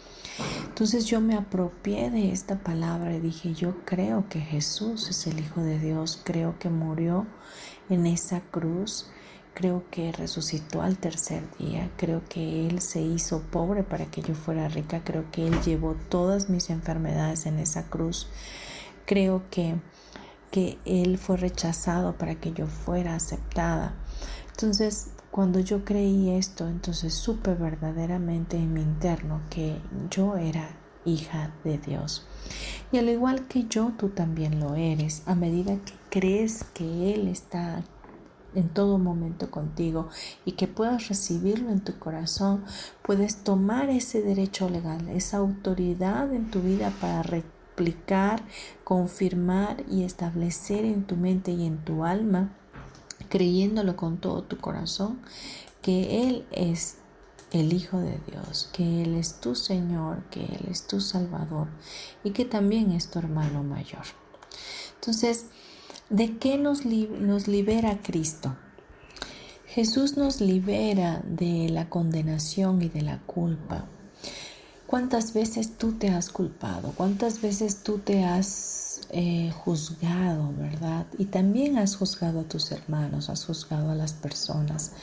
Entonces 0.66 1.06
yo 1.06 1.22
me 1.22 1.36
apropié 1.36 2.10
de 2.10 2.32
esta 2.32 2.58
palabra 2.58 3.14
y 3.16 3.20
dije, 3.20 3.54
yo 3.54 3.86
creo 3.86 4.28
que 4.28 4.40
Jesús 4.40 5.08
es 5.10 5.28
el 5.28 5.40
Hijo 5.40 5.62
de 5.62 5.78
Dios, 5.78 6.20
creo 6.24 6.58
que 6.58 6.70
murió 6.70 7.28
en 7.90 8.08
esa 8.08 8.40
cruz 8.40 9.08
Creo 9.54 9.84
que 9.92 10.12
resucitó 10.12 10.82
al 10.82 10.98
tercer 10.98 11.44
día. 11.58 11.90
Creo 11.98 12.22
que 12.30 12.68
Él 12.68 12.82
se 12.82 13.02
hizo 13.02 13.42
pobre 13.42 13.84
para 13.84 14.06
que 14.06 14.22
yo 14.22 14.34
fuera 14.36 14.70
rica. 14.70 15.04
Creo 15.04 15.30
que 15.32 15.48
Él 15.48 15.62
llevó 15.64 15.96
todas 16.10 16.50
mis 16.50 16.70
enfermedades 16.70 17.46
en 17.46 17.60
esa 17.60 17.90
cruz. 17.90 18.28
Creo 19.06 19.44
que 19.50 19.76
que 20.52 20.80
Él 20.86 21.18
fue 21.18 21.38
rechazado 21.38 22.14
para 22.18 22.36
que 22.36 22.52
yo 22.52 22.68
fuera 22.68 23.16
aceptada. 23.16 23.94
Entonces, 24.52 25.12
cuando 25.32 25.60
yo 25.60 25.86
creí 25.86 26.32
esto, 26.32 26.68
entonces 26.68 27.14
supe 27.14 27.54
verdaderamente 27.54 28.58
en 28.58 28.74
mi 28.74 28.82
interno 28.82 29.42
que 29.50 29.78
yo 30.10 30.38
era 30.38 30.70
hija 31.06 31.54
de 31.64 31.78
Dios. 31.78 32.28
Y 32.92 32.98
al 32.98 33.10
igual 33.10 33.48
que 33.48 33.66
yo, 33.66 33.94
tú 33.98 34.10
también 34.10 34.60
lo 34.60 34.76
eres. 34.76 35.24
A 35.28 35.36
medida 35.36 35.76
que 35.78 35.94
crees 36.10 36.64
que 36.74 37.14
Él 37.14 37.28
está 37.28 37.84
en 38.56 38.70
todo 38.70 38.98
momento 38.98 39.52
contigo 39.52 40.10
y 40.46 40.54
que 40.54 40.68
puedas 40.68 41.08
recibirlo 41.08 41.70
en 41.70 41.82
tu 41.82 41.98
corazón, 42.00 42.64
puedes 43.04 43.44
tomar 43.44 43.90
ese 43.90 44.22
derecho 44.22 44.70
legal, 44.70 45.08
esa 45.10 45.38
autoridad 45.38 46.34
en 46.34 46.50
tu 46.50 46.62
vida 46.62 46.92
para 47.02 47.24
replicar, 47.24 48.42
confirmar 48.84 49.84
y 49.90 50.04
establecer 50.04 50.86
en 50.86 51.06
tu 51.06 51.16
mente 51.16 51.52
y 51.52 51.66
en 51.66 51.84
tu 51.84 52.06
alma, 52.06 52.56
creyéndolo 53.30 53.96
con 53.96 54.18
todo 54.18 54.44
tu 54.44 54.58
corazón, 54.58 55.20
que 55.82 56.28
Él 56.28 56.46
es 56.52 56.98
el 57.52 57.74
Hijo 57.74 58.00
de 58.00 58.20
Dios, 58.28 58.70
que 58.74 59.04
Él 59.04 59.16
es 59.16 59.40
tu 59.40 59.56
Señor, 59.56 60.24
que 60.30 60.44
Él 60.44 60.68
es 60.70 60.86
tu 60.88 61.02
Salvador 61.02 61.68
y 62.24 62.32
que 62.32 62.46
también 62.46 62.92
es 62.92 63.10
tu 63.10 63.20
hermano 63.20 63.64
mayor. 63.64 64.04
Entonces, 64.96 65.46
¿de 66.10 66.38
qué 66.38 66.58
nos, 66.58 66.86
nos 66.86 67.48
libera 67.48 68.00
Cristo? 68.02 68.56
Jesús 69.68 70.18
nos 70.18 70.42
libera 70.42 71.22
de 71.24 71.70
la 71.70 71.90
condenación 71.90 72.82
y 72.82 72.90
de 72.90 73.04
la 73.04 73.20
culpa. 73.20 73.86
¿Cuántas 74.88 75.34
veces 75.34 75.78
tú 75.78 75.92
te 75.92 76.10
has 76.10 76.30
culpado? 76.30 76.94
¿Cuántas 76.98 77.42
veces 77.42 77.84
tú 77.84 78.00
te 78.00 78.24
has 78.24 79.02
eh, 79.12 79.52
juzgado, 79.64 80.52
verdad? 80.58 81.06
Y 81.20 81.26
también 81.26 81.78
has 81.78 81.96
juzgado 81.96 82.40
a 82.40 82.44
tus 82.46 82.72
hermanos, 82.72 83.30
has 83.30 83.46
juzgado 83.46 83.92
a 83.92 83.96
las 83.96 84.14
personas. 84.14 84.94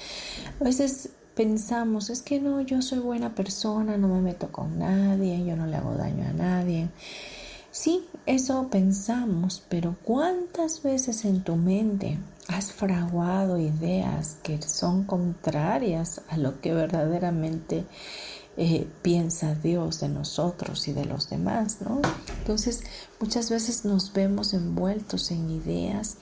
A 0.60 0.64
veces 0.64 1.10
pensamos, 1.36 2.10
es 2.10 2.22
que 2.22 2.40
no, 2.40 2.60
yo 2.62 2.82
soy 2.82 2.98
buena 2.98 3.36
persona, 3.36 3.96
no 3.96 4.08
me 4.08 4.20
meto 4.20 4.50
con 4.50 4.80
nadie, 4.80 5.44
yo 5.44 5.54
no 5.54 5.66
le 5.66 5.76
hago 5.76 5.94
daño 5.94 6.26
a 6.28 6.32
nadie. 6.32 6.88
Sí, 7.78 8.06
eso 8.24 8.68
pensamos, 8.70 9.62
pero 9.68 9.96
¿cuántas 10.02 10.82
veces 10.82 11.26
en 11.26 11.44
tu 11.44 11.56
mente 11.56 12.18
has 12.48 12.72
fraguado 12.72 13.58
ideas 13.58 14.38
que 14.42 14.62
son 14.62 15.04
contrarias 15.04 16.22
a 16.30 16.38
lo 16.38 16.58
que 16.62 16.72
verdaderamente 16.72 17.84
eh, 18.56 18.88
piensa 19.02 19.54
Dios 19.54 20.00
de 20.00 20.08
nosotros 20.08 20.88
y 20.88 20.94
de 20.94 21.04
los 21.04 21.28
demás, 21.28 21.82
¿no? 21.82 22.00
Entonces, 22.38 22.82
muchas 23.20 23.50
veces 23.50 23.84
nos 23.84 24.10
vemos 24.14 24.54
envueltos 24.54 25.30
en 25.30 25.50
ideas 25.50 26.16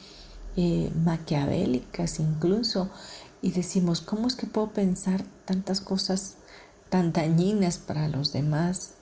eh, 0.57 0.91
maquiavélicas 1.05 2.19
incluso 2.19 2.91
y 3.43 3.53
decimos, 3.53 4.01
¿cómo 4.01 4.27
es 4.27 4.35
que 4.35 4.49
puedo 4.49 4.71
pensar 4.71 5.23
tantas 5.45 5.81
cosas 5.81 6.35
tan 6.89 7.13
dañinas 7.13 7.79
para 7.79 8.09
los 8.09 8.33
demás? 8.33 8.95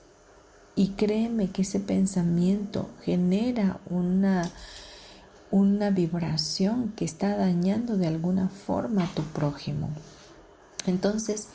Y 0.75 0.89
créeme 0.89 1.51
que 1.51 1.61
ese 1.61 1.79
pensamiento 1.79 2.89
genera 3.03 3.79
una, 3.89 4.51
una 5.51 5.91
vibración 5.91 6.93
que 6.95 7.05
está 7.05 7.37
dañando 7.37 7.97
de 7.97 8.07
alguna 8.07 8.49
forma 8.49 9.03
a 9.03 9.13
tu 9.13 9.21
prójimo. 9.21 9.89
Entonces, 10.87 11.49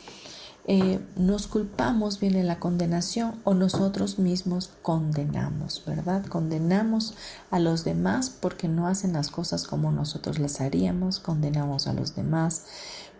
eh, 0.70 1.00
nos 1.16 1.46
culpamos, 1.46 2.20
viene 2.20 2.44
la 2.44 2.60
condenación 2.60 3.36
o 3.44 3.54
nosotros 3.54 4.18
mismos 4.18 4.70
condenamos, 4.82 5.82
¿verdad? 5.86 6.26
Condenamos 6.26 7.14
a 7.50 7.58
los 7.58 7.84
demás 7.84 8.28
porque 8.28 8.68
no 8.68 8.86
hacen 8.86 9.14
las 9.14 9.30
cosas 9.30 9.64
como 9.64 9.90
nosotros 9.92 10.38
las 10.38 10.60
haríamos, 10.60 11.20
condenamos 11.20 11.86
a 11.86 11.94
los 11.94 12.14
demás 12.14 12.64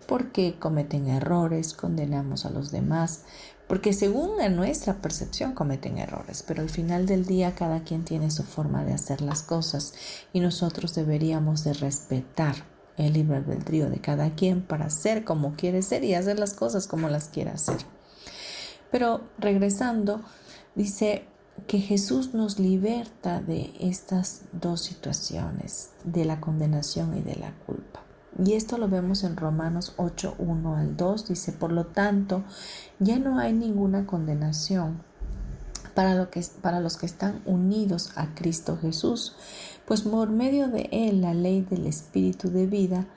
porque 0.09 0.55
cometen 0.57 1.07
errores, 1.07 1.75
condenamos 1.75 2.47
a 2.47 2.49
los 2.49 2.71
demás 2.71 3.21
porque 3.67 3.93
según 3.93 4.41
a 4.41 4.49
nuestra 4.49 4.95
percepción 4.95 5.53
cometen 5.53 5.99
errores, 5.99 6.43
pero 6.45 6.63
al 6.63 6.71
final 6.71 7.05
del 7.05 7.27
día 7.27 7.53
cada 7.53 7.83
quien 7.83 8.03
tiene 8.03 8.31
su 8.31 8.41
forma 8.41 8.83
de 8.83 8.93
hacer 8.93 9.21
las 9.21 9.43
cosas 9.43 9.93
y 10.33 10.39
nosotros 10.39 10.95
deberíamos 10.95 11.63
de 11.63 11.73
respetar 11.73 12.55
el 12.97 13.13
libre 13.13 13.37
albedrío 13.37 13.91
de 13.91 13.99
cada 13.99 14.31
quien 14.31 14.63
para 14.63 14.89
ser 14.89 15.23
como 15.23 15.53
quiere 15.53 15.83
ser 15.83 16.03
y 16.03 16.15
hacer 16.15 16.39
las 16.39 16.55
cosas 16.55 16.87
como 16.87 17.09
las 17.09 17.27
quiere 17.27 17.51
hacer. 17.51 17.77
Pero 18.89 19.21
regresando, 19.37 20.21
dice 20.73 21.27
que 21.67 21.77
Jesús 21.77 22.33
nos 22.33 22.57
liberta 22.57 23.39
de 23.39 23.71
estas 23.79 24.41
dos 24.51 24.81
situaciones, 24.81 25.91
de 26.03 26.25
la 26.25 26.41
condenación 26.41 27.15
y 27.15 27.21
de 27.21 27.35
la 27.35 27.53
culpa. 27.67 28.08
Y 28.43 28.53
esto 28.53 28.77
lo 28.77 28.87
vemos 28.87 29.23
en 29.23 29.37
Romanos 29.37 29.93
8, 29.97 30.35
1 30.37 30.75
al 30.75 30.95
2. 30.95 31.27
Dice, 31.27 31.51
por 31.51 31.71
lo 31.71 31.85
tanto, 31.85 32.43
ya 32.99 33.19
no 33.19 33.39
hay 33.39 33.53
ninguna 33.53 34.05
condenación 34.05 35.01
para, 35.93 36.29
que, 36.29 36.41
para 36.61 36.79
los 36.79 36.97
que 36.97 37.05
están 37.05 37.41
unidos 37.45 38.11
a 38.15 38.33
Cristo 38.35 38.77
Jesús, 38.81 39.35
pues 39.85 40.01
por 40.01 40.29
medio 40.29 40.67
de 40.67 40.87
Él 40.91 41.21
la 41.21 41.33
ley 41.33 41.61
del 41.61 41.87
Espíritu 41.87 42.49
de 42.49 42.67
vida 42.67 43.07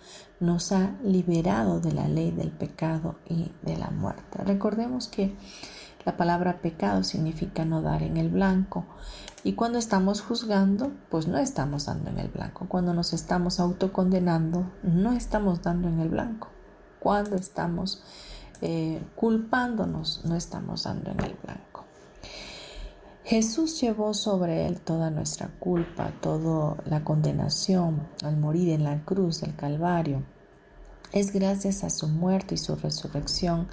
nos 0.40 0.72
ha 0.72 0.96
liberado 1.04 1.78
de 1.78 1.92
la 1.92 2.08
ley 2.08 2.32
del 2.32 2.50
pecado 2.50 3.14
y 3.28 3.52
de 3.62 3.76
la 3.76 3.90
muerte. 3.90 4.42
Recordemos 4.44 5.06
que 5.06 5.36
la 6.04 6.16
palabra 6.16 6.60
pecado 6.60 7.04
significa 7.04 7.64
no 7.64 7.82
dar 7.82 8.02
en 8.02 8.16
el 8.16 8.28
blanco. 8.28 8.84
Y 9.44 9.54
cuando 9.54 9.78
estamos 9.78 10.20
juzgando, 10.20 10.92
pues 11.10 11.26
no 11.26 11.38
estamos 11.38 11.86
dando 11.86 12.10
en 12.10 12.18
el 12.18 12.28
blanco. 12.28 12.66
Cuando 12.68 12.94
nos 12.94 13.12
estamos 13.12 13.60
autocondenando, 13.60 14.70
no 14.82 15.12
estamos 15.12 15.62
dando 15.62 15.88
en 15.88 16.00
el 16.00 16.08
blanco. 16.08 16.48
Cuando 17.00 17.36
estamos 17.36 18.02
eh, 18.60 19.02
culpándonos, 19.16 20.24
no 20.24 20.36
estamos 20.36 20.84
dando 20.84 21.10
en 21.10 21.20
el 21.20 21.36
blanco. 21.42 21.72
Jesús 23.24 23.80
llevó 23.80 24.14
sobre 24.14 24.66
él 24.66 24.80
toda 24.80 25.10
nuestra 25.10 25.48
culpa, 25.58 26.10
toda 26.20 26.76
la 26.86 27.04
condenación 27.04 28.08
al 28.24 28.36
morir 28.36 28.70
en 28.70 28.84
la 28.84 29.04
cruz 29.04 29.40
del 29.40 29.54
Calvario. 29.54 30.22
Es 31.12 31.32
gracias 31.32 31.84
a 31.84 31.90
su 31.90 32.08
muerte 32.08 32.54
y 32.54 32.58
su 32.58 32.74
resurrección 32.76 33.68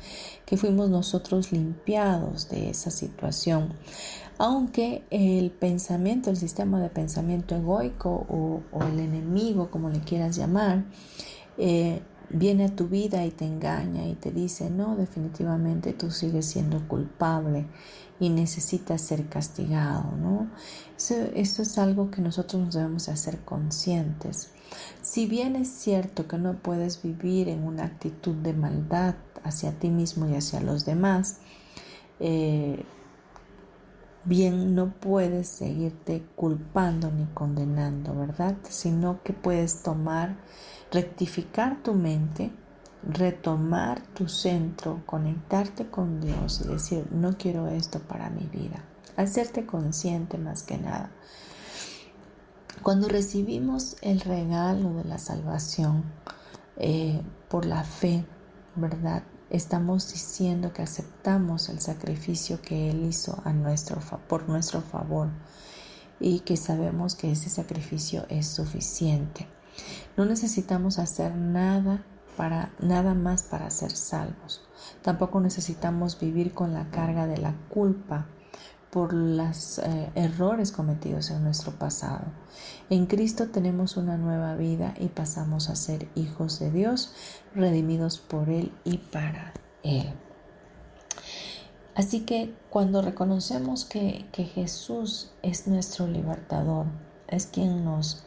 que 0.46 0.58
fuimos 0.58 0.90
nosotros 0.90 1.52
limpiados 1.52 2.50
de 2.50 2.70
esa 2.70 2.92
situación. 2.92 3.70
Aunque 4.38 5.04
el 5.10 5.52
pensamiento, 5.52 6.30
el 6.30 6.38
sistema 6.38 6.82
de 6.82 6.90
pensamiento 6.90 7.56
egoico 7.56 8.26
o, 8.30 8.84
el 8.84 9.00
enemigo, 9.00 9.70
como 9.72 9.90
le 9.90 10.00
quieras 10.00 10.36
llamar, 10.36 10.84
eh, 11.58 12.02
viene 12.30 12.66
a 12.66 12.76
tu 12.76 12.88
vida 12.88 13.26
y 13.26 13.32
te 13.32 13.46
engaña 13.46 14.08
y 14.08 14.16
te 14.16 14.32
dice, 14.32 14.70
no, 14.70 14.96
definitivamente 14.96 15.94
tú 15.94 16.12
sigues 16.12 16.46
siendo 16.46 16.88
culpable 16.88 17.66
y 18.20 18.30
necesitas 18.30 19.02
ser 19.02 19.28
castigado, 19.28 20.12
¿no? 20.18 20.48
Eso, 20.98 21.16
es 21.62 21.78
algo 21.78 22.12
que 22.12 22.22
nosotros 22.22 22.62
nos 22.62 22.74
debemos 22.76 23.10
hacer 23.10 23.40
conscientes. 23.40 24.50
Si 25.02 25.28
bien 25.28 25.56
es 25.56 25.70
cierto 25.70 26.28
que 26.28 26.38
no 26.38 26.54
puedes 26.56 27.02
vivir 27.02 27.50
en 27.50 27.64
una 27.64 27.86
actitud 27.86 28.36
de 28.36 28.54
maldad 28.54 29.16
hacia 29.44 29.72
ti 29.72 29.90
mismo 29.90 30.28
y 30.28 30.36
hacia 30.36 30.62
los 30.62 30.86
demás, 30.86 31.40
eh, 32.20 32.84
bien 34.26 34.76
no 34.76 34.94
puedes 34.94 35.48
seguirte 35.48 36.24
culpando 36.36 37.12
ni 37.12 37.26
condenando, 37.34 38.14
¿verdad? 38.16 38.58
Sino 38.70 39.24
que 39.24 39.34
puedes 39.34 39.82
tomar, 39.82 40.36
rectificar 40.92 41.82
tu 41.82 41.94
mente, 41.94 42.52
retomar 43.08 44.02
tu 44.14 44.28
centro, 44.28 45.02
conectarte 45.06 45.88
con 45.88 46.20
Dios 46.22 46.62
y 46.64 46.68
decir, 46.68 47.08
no 47.12 47.38
quiero 47.38 47.68
esto 47.68 48.00
para 48.00 48.30
mi 48.30 48.46
vida. 48.46 48.84
Hacerte 49.16 49.66
consciente 49.66 50.38
más 50.38 50.64
que 50.64 50.78
nada. 50.78 51.12
Cuando 52.84 53.10
recibimos 53.10 53.98
el 54.02 54.22
regalo 54.22 54.94
de 54.94 55.04
la 55.04 55.18
salvación 55.18 56.04
eh, 56.78 57.22
por 57.50 57.66
la 57.66 57.84
fe, 57.84 58.26
¿verdad? 58.76 59.24
Estamos 59.50 60.14
diciendo 60.14 60.72
que 60.72 60.82
aceptamos 60.82 61.68
el 61.68 61.82
sacrificio 61.82 62.62
que 62.62 62.90
Él 62.90 63.04
hizo 63.04 63.42
a 63.44 63.52
nuestro, 63.52 64.00
por 64.30 64.48
nuestro 64.48 64.82
favor 64.82 65.28
y 66.22 66.40
que 66.40 66.56
sabemos 66.56 67.16
que 67.16 67.32
ese 67.32 67.50
sacrificio 67.50 68.26
es 68.30 68.48
suficiente. 68.48 69.46
No 70.16 70.26
necesitamos 70.26 71.00
hacer 71.00 71.36
nada 71.36 72.06
para 72.38 72.72
nada 72.80 73.14
más 73.14 73.44
para 73.44 73.70
ser 73.72 73.92
salvos. 73.92 74.62
Tampoco 75.02 75.42
necesitamos 75.42 76.18
vivir 76.18 76.54
con 76.54 76.74
la 76.74 76.90
carga 76.92 77.28
de 77.28 77.38
la 77.40 77.56
culpa 77.70 78.28
por 78.92 79.14
los 79.14 79.80
eh, 79.80 80.12
errores 80.16 80.72
cometidos 80.72 81.30
en 81.30 81.44
nuestro 81.44 81.74
pasado. 81.74 82.26
En 82.90 83.06
Cristo 83.06 83.48
tenemos 83.48 83.98
una 83.98 84.18
nueva 84.18 84.56
vida 84.56 84.94
y 85.00 85.08
pasamos 85.08 85.70
a 85.70 85.76
ser 85.76 86.08
hijos 86.16 86.60
de 86.60 86.72
Dios, 86.72 87.14
redimidos 87.54 88.18
por 88.20 88.50
Él 88.50 88.72
y 88.84 88.98
para 88.98 89.54
Él. 89.84 90.12
Así 91.96 92.22
que 92.22 92.54
cuando 92.70 93.02
reconocemos 93.02 93.86
que, 93.86 94.26
que 94.32 94.46
Jesús 94.46 95.32
es 95.42 95.68
nuestro 95.68 96.08
libertador, 96.08 96.86
es 97.28 97.46
quien 97.46 97.84
nos 97.84 98.24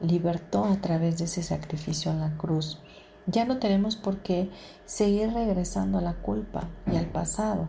libertó 0.00 0.64
a 0.64 0.76
través 0.80 1.18
de 1.18 1.24
ese 1.24 1.42
sacrificio 1.42 2.10
en 2.10 2.20
la 2.20 2.36
cruz. 2.36 2.80
Ya 3.26 3.44
no 3.44 3.58
tenemos 3.58 3.96
por 3.96 4.18
qué 4.18 4.50
seguir 4.84 5.32
regresando 5.32 5.98
a 5.98 6.02
la 6.02 6.14
culpa 6.14 6.68
y 6.90 6.96
al 6.96 7.06
pasado. 7.06 7.68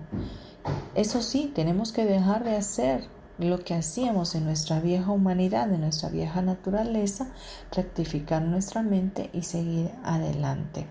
Eso 0.96 1.22
sí, 1.22 1.52
tenemos 1.54 1.92
que 1.92 2.06
dejar 2.06 2.44
de 2.44 2.56
hacer 2.56 3.08
lo 3.38 3.64
que 3.64 3.74
hacíamos 3.74 4.34
en 4.36 4.46
nuestra 4.46 4.80
vieja 4.80 5.12
humanidad, 5.12 5.72
en 5.72 5.82
nuestra 5.82 6.10
vieja 6.10 6.42
naturaleza, 6.42 7.28
rectificar 7.72 8.42
nuestra 8.42 8.82
mente 8.82 9.30
y 9.34 9.44
seguir 9.44 9.92
adelante. 10.04 10.88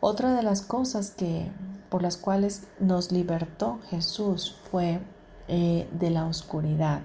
Otra 0.00 0.34
de 0.34 0.42
las 0.42 0.62
cosas 0.62 1.10
que 1.10 1.50
por 1.88 2.02
las 2.02 2.16
cuales 2.16 2.64
nos 2.78 3.12
libertó 3.12 3.80
Jesús 3.88 4.56
fue 4.70 5.00
eh, 5.48 5.88
de 5.92 6.10
la 6.10 6.26
oscuridad. 6.26 7.00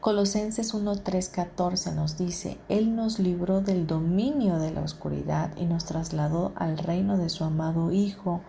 Colosenses 0.00 0.72
1.3.14 0.72 1.94
nos 1.94 2.16
dice, 2.16 2.56
Él 2.70 2.96
nos 2.96 3.18
libró 3.18 3.60
del 3.60 3.86
dominio 3.86 4.58
de 4.58 4.70
la 4.70 4.80
oscuridad 4.80 5.54
y 5.58 5.66
nos 5.66 5.84
trasladó 5.84 6.52
al 6.56 6.78
reino 6.78 7.18
de 7.18 7.28
su 7.28 7.44
amado 7.44 7.92
Hijo, 7.92 8.40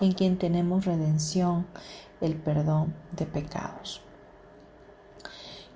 en 0.00 0.12
quien 0.12 0.36
tenemos 0.36 0.84
redención, 0.84 1.66
el 2.20 2.36
perdón 2.36 2.92
de 3.16 3.24
pecados. 3.24 4.02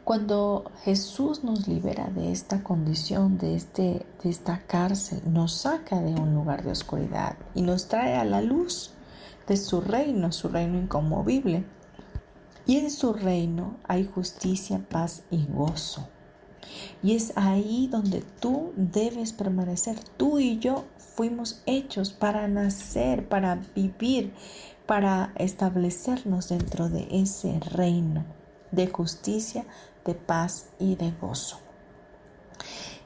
Cuando 0.05 0.71
Jesús 0.83 1.45
nos 1.45 1.67
libera 1.67 2.11
de 2.11 2.31
esta 2.31 2.63
condición, 2.63 3.39
de, 3.39 3.55
este, 3.55 4.05
de 4.23 4.29
esta 4.29 4.67
cárcel, 4.67 5.23
nos 5.25 5.55
saca 5.55 6.03
de 6.03 6.13
un 6.13 6.35
lugar 6.35 6.63
de 6.63 6.73
oscuridad 6.73 7.39
y 7.55 7.63
nos 7.63 7.89
trae 7.89 8.17
a 8.17 8.27
la 8.27 8.43
luz 8.43 8.91
de 9.47 9.57
su 9.57 9.81
reino, 9.81 10.31
su 10.31 10.49
reino 10.49 10.77
inconmovible 10.77 11.65
y 12.67 12.79
en 12.79 12.91
su 12.91 13.13
reino 13.13 13.77
hay 13.85 14.05
justicia, 14.05 14.85
paz 14.89 15.23
y 15.31 15.47
gozo. 15.47 16.09
Y 17.03 17.17
es 17.17 17.33
ahí 17.37 17.89
donde 17.91 18.23
tú 18.41 18.73
debes 18.77 19.33
permanecer. 19.33 19.99
Tú 20.17 20.39
y 20.39 20.59
yo 20.59 20.85
fuimos 21.17 21.63
hechos 21.67 22.13
para 22.13 22.49
nacer, 22.49 23.29
para 23.29 23.57
vivir, 23.75 24.33
para 24.87 25.33
establecernos 25.37 26.49
dentro 26.49 26.89
de 26.89 27.09
ese 27.11 27.59
reino 27.61 28.25
de 28.71 28.87
justicia, 28.87 29.65
de 30.05 30.15
paz 30.15 30.67
y 30.79 30.97
de 30.97 31.13
gozo. 31.21 31.59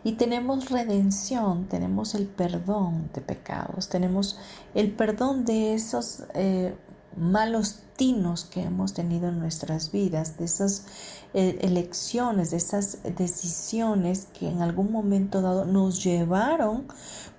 Y 0.05 0.13
tenemos 0.13 0.71
redención, 0.71 1.67
tenemos 1.67 2.15
el 2.15 2.27
perdón 2.27 3.11
de 3.13 3.21
pecados, 3.21 3.89
tenemos 3.89 4.39
el 4.75 4.93
perdón 4.93 5.45
de 5.45 5.75
esos 5.75 6.23
eh, 6.35 6.77
malos 7.17 7.81
que 7.97 8.63
hemos 8.63 8.93
tenido 8.93 9.29
en 9.29 9.39
nuestras 9.39 9.91
vidas, 9.91 10.37
de 10.37 10.45
esas 10.45 10.85
eh, 11.33 11.59
elecciones, 11.63 12.51
de 12.51 12.59
esas 12.59 12.99
decisiones 13.17 14.29
que 14.39 14.49
en 14.49 14.61
algún 14.61 14.93
momento 14.93 15.41
dado 15.41 15.65
nos 15.65 16.05
llevaron 16.05 16.87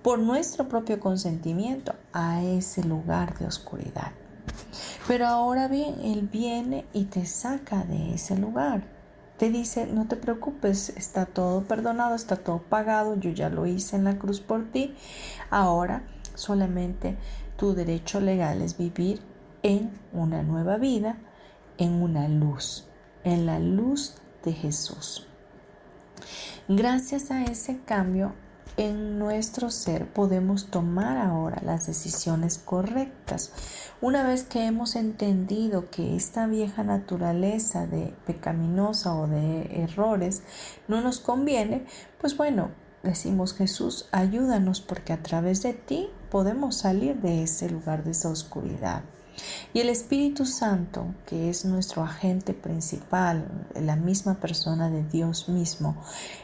por 0.02 0.18
nuestro 0.18 0.68
propio 0.68 0.98
consentimiento 0.98 1.94
a 2.12 2.42
ese 2.42 2.82
lugar 2.82 3.38
de 3.38 3.46
oscuridad. 3.46 4.10
Pero 5.06 5.28
ahora 5.28 5.68
bien, 5.68 5.94
Él 6.02 6.28
viene 6.30 6.86
y 6.92 7.04
te 7.04 7.24
saca 7.24 7.84
de 7.84 8.14
ese 8.14 8.36
lugar. 8.36 8.82
Te 9.38 9.50
dice, 9.50 9.86
no 9.86 10.08
te 10.08 10.16
preocupes, 10.16 10.88
está 10.96 11.24
todo 11.24 11.62
perdonado, 11.62 12.16
está 12.16 12.34
todo 12.34 12.62
pagado, 12.68 13.14
yo 13.14 13.30
ya 13.30 13.48
lo 13.48 13.64
hice 13.66 13.94
en 13.94 14.02
la 14.02 14.18
cruz 14.18 14.40
por 14.40 14.64
ti. 14.72 14.96
Ahora 15.50 16.02
solamente 16.34 17.16
tu 17.56 17.74
derecho 17.74 18.20
legal 18.20 18.60
es 18.60 18.76
vivir 18.76 19.20
en 19.62 19.90
una 20.12 20.42
nueva 20.42 20.76
vida, 20.76 21.18
en 21.78 22.02
una 22.02 22.28
luz, 22.28 22.86
en 23.24 23.46
la 23.46 23.58
luz 23.58 24.16
de 24.44 24.52
Jesús. 24.52 25.26
Gracias 26.68 27.30
a 27.30 27.44
ese 27.44 27.80
cambio 27.84 28.34
en 28.78 29.18
nuestro 29.18 29.70
ser 29.70 30.06
podemos 30.06 30.66
tomar 30.70 31.18
ahora 31.18 31.60
las 31.64 31.88
decisiones 31.88 32.58
correctas. 32.58 33.50
Una 34.00 34.22
vez 34.22 34.44
que 34.44 34.66
hemos 34.66 34.94
entendido 34.94 35.90
que 35.90 36.14
esta 36.14 36.46
vieja 36.46 36.84
naturaleza 36.84 37.88
de 37.88 38.14
pecaminosa 38.24 39.16
o 39.16 39.26
de 39.26 39.82
errores 39.82 40.42
no 40.86 41.00
nos 41.00 41.18
conviene, 41.18 41.86
pues 42.20 42.36
bueno, 42.36 42.70
decimos 43.02 43.52
Jesús, 43.52 44.08
ayúdanos 44.12 44.80
porque 44.80 45.12
a 45.12 45.24
través 45.24 45.62
de 45.62 45.72
ti 45.72 46.08
podemos 46.30 46.76
salir 46.76 47.16
de 47.16 47.42
ese 47.42 47.68
lugar, 47.68 48.04
de 48.04 48.12
esa 48.12 48.28
oscuridad. 48.28 49.02
Y 49.72 49.80
el 49.80 49.88
Espíritu 49.88 50.44
Santo, 50.46 51.06
que 51.26 51.50
es 51.50 51.64
nuestro 51.64 52.02
agente 52.02 52.54
principal, 52.54 53.46
la 53.74 53.96
misma 53.96 54.34
persona 54.34 54.90
de 54.90 55.04
Dios 55.04 55.48
mismo, 55.48 55.96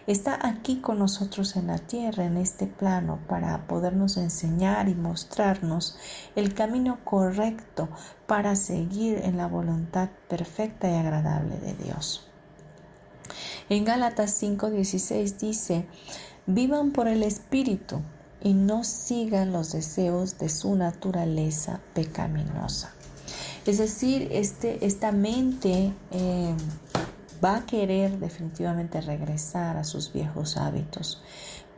está 0.07 0.39
aquí 0.47 0.81
con 0.81 0.99
nosotros 0.99 1.57
en 1.57 1.69
la 1.69 1.79
tierra, 1.79 2.25
en 2.25 2.37
este 2.37 2.67
plano, 2.67 3.19
para 3.29 3.67
podernos 3.67 4.17
enseñar 4.17 4.89
y 4.89 4.95
mostrarnos 4.95 5.97
el 6.37 6.55
camino 6.55 6.99
correcto 7.05 7.89
para 8.27 8.57
seguir 8.57 9.19
en 9.25 9.37
la 9.37 9.47
voluntad 9.47 10.09
perfecta 10.29 10.91
y 10.91 10.95
agradable 10.95 11.59
de 11.59 11.75
Dios. 11.75 12.29
En 13.69 13.85
Gálatas 13.85 14.43
5:16 14.43 15.39
dice, 15.39 15.87
vivan 16.47 16.93
por 16.93 17.09
el 17.09 17.23
Espíritu 17.23 18.03
y 18.45 18.53
no 18.53 18.85
sigan 18.85 19.53
los 19.53 19.73
deseos 19.73 20.39
de 20.39 20.51
su 20.51 20.77
naturaleza 20.77 21.81
pecaminosa. 21.95 22.93
Es 23.67 23.79
decir, 23.79 24.29
este, 24.31 24.85
esta 24.85 25.11
mente 25.11 25.93
eh, 26.11 26.55
va 27.43 27.57
a 27.57 27.67
querer 27.67 28.19
definitivamente 28.19 29.01
regresar 29.01 29.79
a 29.79 29.85
sus 29.85 30.13
viejos 30.13 30.59
hábitos, 30.59 31.23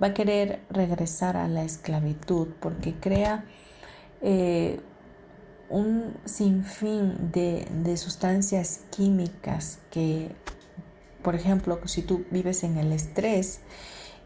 va 0.02 0.08
a 0.08 0.14
querer 0.14 0.60
regresar 0.68 1.36
a 1.36 1.46
la 1.46 1.62
esclavitud 1.62 2.48
porque 2.60 2.94
crea 2.94 3.44
eh, 4.20 4.80
un 5.70 6.16
sinfín 6.24 7.30
de, 7.30 7.68
de 7.84 7.96
sustancias 7.96 8.80
químicas 8.90 9.78
que, 9.92 10.34
por 11.22 11.36
ejemplo, 11.36 11.80
si 11.86 12.02
tú 12.02 12.24
vives 12.32 12.64
en 12.64 12.76
el 12.76 12.92
estrés, 12.92 13.60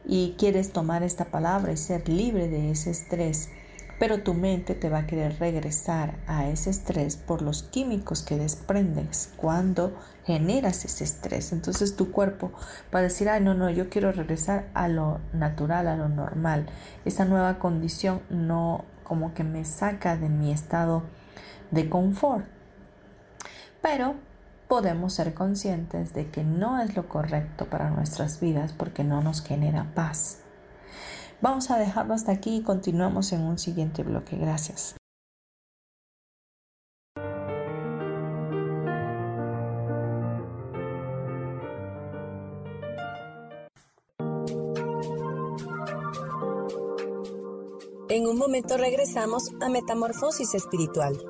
y 0.04 0.34
quieres 0.38 0.72
tomar 0.72 1.02
esta 1.02 1.26
palabra 1.26 1.72
y 1.72 1.76
ser 1.76 2.08
libre 2.08 2.48
de 2.48 2.70
ese 2.70 2.90
estrés, 2.90 3.50
pero 3.98 4.22
tu 4.22 4.32
mente 4.32 4.74
te 4.74 4.88
va 4.88 5.00
a 5.00 5.06
querer 5.06 5.38
regresar 5.38 6.16
a 6.26 6.48
ese 6.48 6.70
estrés 6.70 7.16
por 7.16 7.42
los 7.42 7.62
químicos 7.64 8.22
que 8.22 8.38
desprendes 8.38 9.30
cuando 9.36 9.94
generas 10.24 10.86
ese 10.86 11.04
estrés. 11.04 11.52
Entonces 11.52 11.96
tu 11.96 12.10
cuerpo 12.10 12.50
va 12.94 13.00
a 13.00 13.02
decir, 13.02 13.28
ay, 13.28 13.42
no, 13.42 13.52
no, 13.52 13.68
yo 13.68 13.90
quiero 13.90 14.10
regresar 14.10 14.70
a 14.72 14.88
lo 14.88 15.20
natural, 15.34 15.86
a 15.86 15.96
lo 15.96 16.08
normal. 16.08 16.66
Esa 17.04 17.26
nueva 17.26 17.58
condición 17.58 18.22
no 18.30 18.86
como 19.04 19.34
que 19.34 19.44
me 19.44 19.64
saca 19.64 20.16
de 20.16 20.28
mi 20.30 20.50
estado 20.50 21.02
de 21.70 21.90
confort. 21.90 22.46
Pero 23.82 24.14
podemos 24.70 25.14
ser 25.14 25.34
conscientes 25.34 26.14
de 26.14 26.30
que 26.30 26.44
no 26.44 26.80
es 26.80 26.94
lo 26.94 27.08
correcto 27.08 27.68
para 27.68 27.90
nuestras 27.90 28.38
vidas 28.38 28.72
porque 28.72 29.02
no 29.02 29.20
nos 29.20 29.42
genera 29.42 29.92
paz. 29.96 30.42
Vamos 31.40 31.72
a 31.72 31.76
dejarlo 31.76 32.14
hasta 32.14 32.30
aquí 32.30 32.58
y 32.58 32.62
continuamos 32.62 33.32
en 33.32 33.40
un 33.40 33.58
siguiente 33.58 34.04
bloque. 34.04 34.36
Gracias. 34.36 34.94
En 48.08 48.26
un 48.28 48.38
momento 48.38 48.76
regresamos 48.76 49.50
a 49.60 49.68
Metamorfosis 49.68 50.54
Espiritual. 50.54 51.29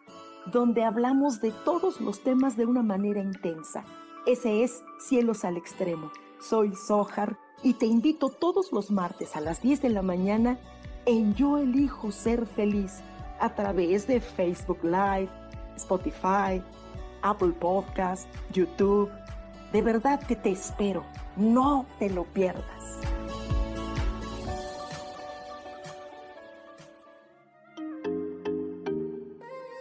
donde 0.51 0.83
hablamos 0.83 1.41
de 1.41 1.51
todos 1.51 2.01
los 2.01 2.21
temas 2.21 2.57
de 2.57 2.65
una 2.65 2.83
manera 2.83 3.21
intensa. 3.21 3.83
Ese 4.25 4.63
es 4.63 4.83
Cielos 4.99 5.45
al 5.45 5.57
Extremo. 5.57 6.11
Soy 6.39 6.75
Sohar 6.75 7.37
y 7.63 7.73
te 7.73 7.85
invito 7.85 8.29
todos 8.29 8.71
los 8.71 8.91
martes 8.91 9.35
a 9.35 9.41
las 9.41 9.61
10 9.61 9.81
de 9.81 9.89
la 9.89 10.01
mañana 10.01 10.59
en 11.05 11.33
Yo 11.35 11.57
Elijo 11.57 12.11
Ser 12.11 12.45
Feliz 12.45 13.01
a 13.39 13.55
través 13.55 14.07
de 14.07 14.19
Facebook 14.19 14.79
Live, 14.83 15.29
Spotify, 15.75 16.61
Apple 17.21 17.53
Podcast, 17.59 18.27
YouTube. 18.51 19.09
De 19.71 19.81
verdad 19.81 20.21
que 20.21 20.35
te 20.35 20.51
espero. 20.51 21.03
No 21.37 21.85
te 21.97 22.09
lo 22.09 22.25
pierdas. 22.25 23.20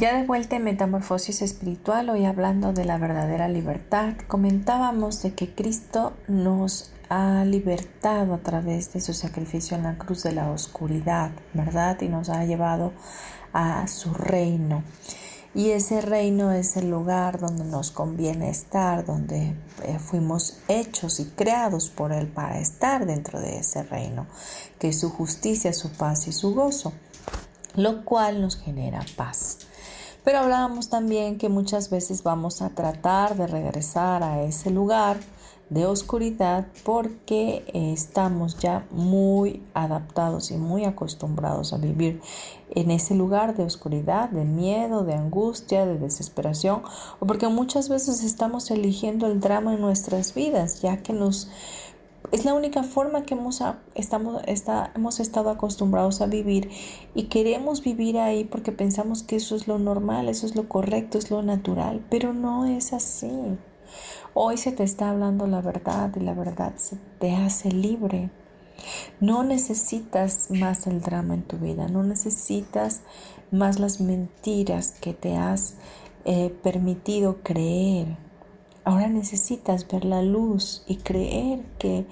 Ya 0.00 0.16
de 0.16 0.26
vuelta 0.26 0.56
en 0.56 0.64
Metamorfosis 0.64 1.42
Espiritual, 1.42 2.08
hoy 2.08 2.24
hablando 2.24 2.72
de 2.72 2.86
la 2.86 2.96
verdadera 2.96 3.48
libertad, 3.48 4.14
comentábamos 4.28 5.20
de 5.20 5.34
que 5.34 5.54
Cristo 5.54 6.14
nos 6.26 6.90
ha 7.10 7.44
libertado 7.44 8.32
a 8.32 8.38
través 8.38 8.94
de 8.94 9.02
su 9.02 9.12
sacrificio 9.12 9.76
en 9.76 9.82
la 9.82 9.98
cruz 9.98 10.22
de 10.22 10.32
la 10.32 10.50
oscuridad, 10.50 11.32
¿verdad? 11.52 12.00
Y 12.00 12.08
nos 12.08 12.30
ha 12.30 12.46
llevado 12.46 12.94
a 13.52 13.86
su 13.88 14.14
reino. 14.14 14.84
Y 15.54 15.72
ese 15.72 16.00
reino 16.00 16.50
es 16.50 16.78
el 16.78 16.88
lugar 16.88 17.38
donde 17.38 17.64
nos 17.64 17.90
conviene 17.90 18.48
estar, 18.48 19.04
donde 19.04 19.54
eh, 19.82 19.98
fuimos 19.98 20.60
hechos 20.68 21.20
y 21.20 21.26
creados 21.26 21.90
por 21.90 22.12
Él 22.12 22.26
para 22.26 22.58
estar 22.58 23.04
dentro 23.04 23.38
de 23.38 23.58
ese 23.58 23.82
reino, 23.82 24.26
que 24.78 24.88
es 24.88 24.98
su 24.98 25.10
justicia, 25.10 25.74
su 25.74 25.92
paz 25.92 26.26
y 26.26 26.32
su 26.32 26.54
gozo, 26.54 26.94
lo 27.74 28.02
cual 28.06 28.40
nos 28.40 28.56
genera 28.56 29.04
paz. 29.14 29.58
Pero 30.24 30.38
hablábamos 30.38 30.88
también 30.88 31.38
que 31.38 31.48
muchas 31.48 31.90
veces 31.90 32.22
vamos 32.22 32.62
a 32.62 32.70
tratar 32.70 33.36
de 33.36 33.46
regresar 33.46 34.22
a 34.22 34.42
ese 34.42 34.70
lugar 34.70 35.18
de 35.70 35.86
oscuridad 35.86 36.66
porque 36.84 37.64
estamos 37.72 38.58
ya 38.58 38.86
muy 38.90 39.62
adaptados 39.72 40.50
y 40.50 40.56
muy 40.56 40.84
acostumbrados 40.84 41.72
a 41.72 41.78
vivir 41.78 42.20
en 42.70 42.90
ese 42.90 43.14
lugar 43.14 43.56
de 43.56 43.64
oscuridad, 43.64 44.28
de 44.30 44.44
miedo, 44.44 45.04
de 45.04 45.14
angustia, 45.14 45.86
de 45.86 45.98
desesperación, 45.98 46.82
o 47.20 47.26
porque 47.26 47.48
muchas 47.48 47.88
veces 47.88 48.22
estamos 48.24 48.70
eligiendo 48.70 49.26
el 49.26 49.40
drama 49.40 49.74
en 49.74 49.80
nuestras 49.80 50.34
vidas, 50.34 50.82
ya 50.82 50.98
que 50.98 51.12
nos 51.12 51.48
es 52.32 52.44
la 52.44 52.54
única 52.54 52.82
forma 52.82 53.22
que 53.22 53.34
hemos, 53.34 53.62
estamos, 53.94 54.42
hemos 54.94 55.20
estado 55.20 55.50
acostumbrados 55.50 56.20
a 56.20 56.26
vivir 56.26 56.70
y 57.14 57.24
queremos 57.24 57.82
vivir 57.82 58.18
ahí 58.18 58.44
porque 58.44 58.72
pensamos 58.72 59.22
que 59.22 59.36
eso 59.36 59.56
es 59.56 59.66
lo 59.66 59.78
normal, 59.78 60.28
eso 60.28 60.46
es 60.46 60.54
lo 60.54 60.68
correcto, 60.68 61.18
es 61.18 61.30
lo 61.30 61.42
natural, 61.42 62.04
pero 62.08 62.32
no 62.32 62.66
es 62.66 62.92
así. 62.92 63.30
Hoy 64.32 64.56
se 64.56 64.70
te 64.70 64.84
está 64.84 65.10
hablando 65.10 65.46
la 65.46 65.60
verdad 65.60 66.14
y 66.14 66.20
la 66.20 66.34
verdad 66.34 66.74
se 66.76 66.96
te 67.18 67.34
hace 67.34 67.72
libre. 67.72 68.30
No 69.20 69.42
necesitas 69.42 70.50
más 70.50 70.86
el 70.86 71.00
drama 71.00 71.34
en 71.34 71.42
tu 71.42 71.58
vida, 71.58 71.88
no 71.88 72.02
necesitas 72.02 73.00
más 73.50 73.80
las 73.80 74.00
mentiras 74.00 74.92
que 74.92 75.12
te 75.12 75.36
has 75.36 75.74
eh, 76.24 76.54
permitido 76.62 77.38
creer 77.42 78.29
Ahora 78.84 79.08
necesitas 79.08 79.86
ver 79.86 80.06
la 80.06 80.22
luz 80.22 80.84
y 80.86 80.96
creer 80.96 81.62
que 81.78 82.06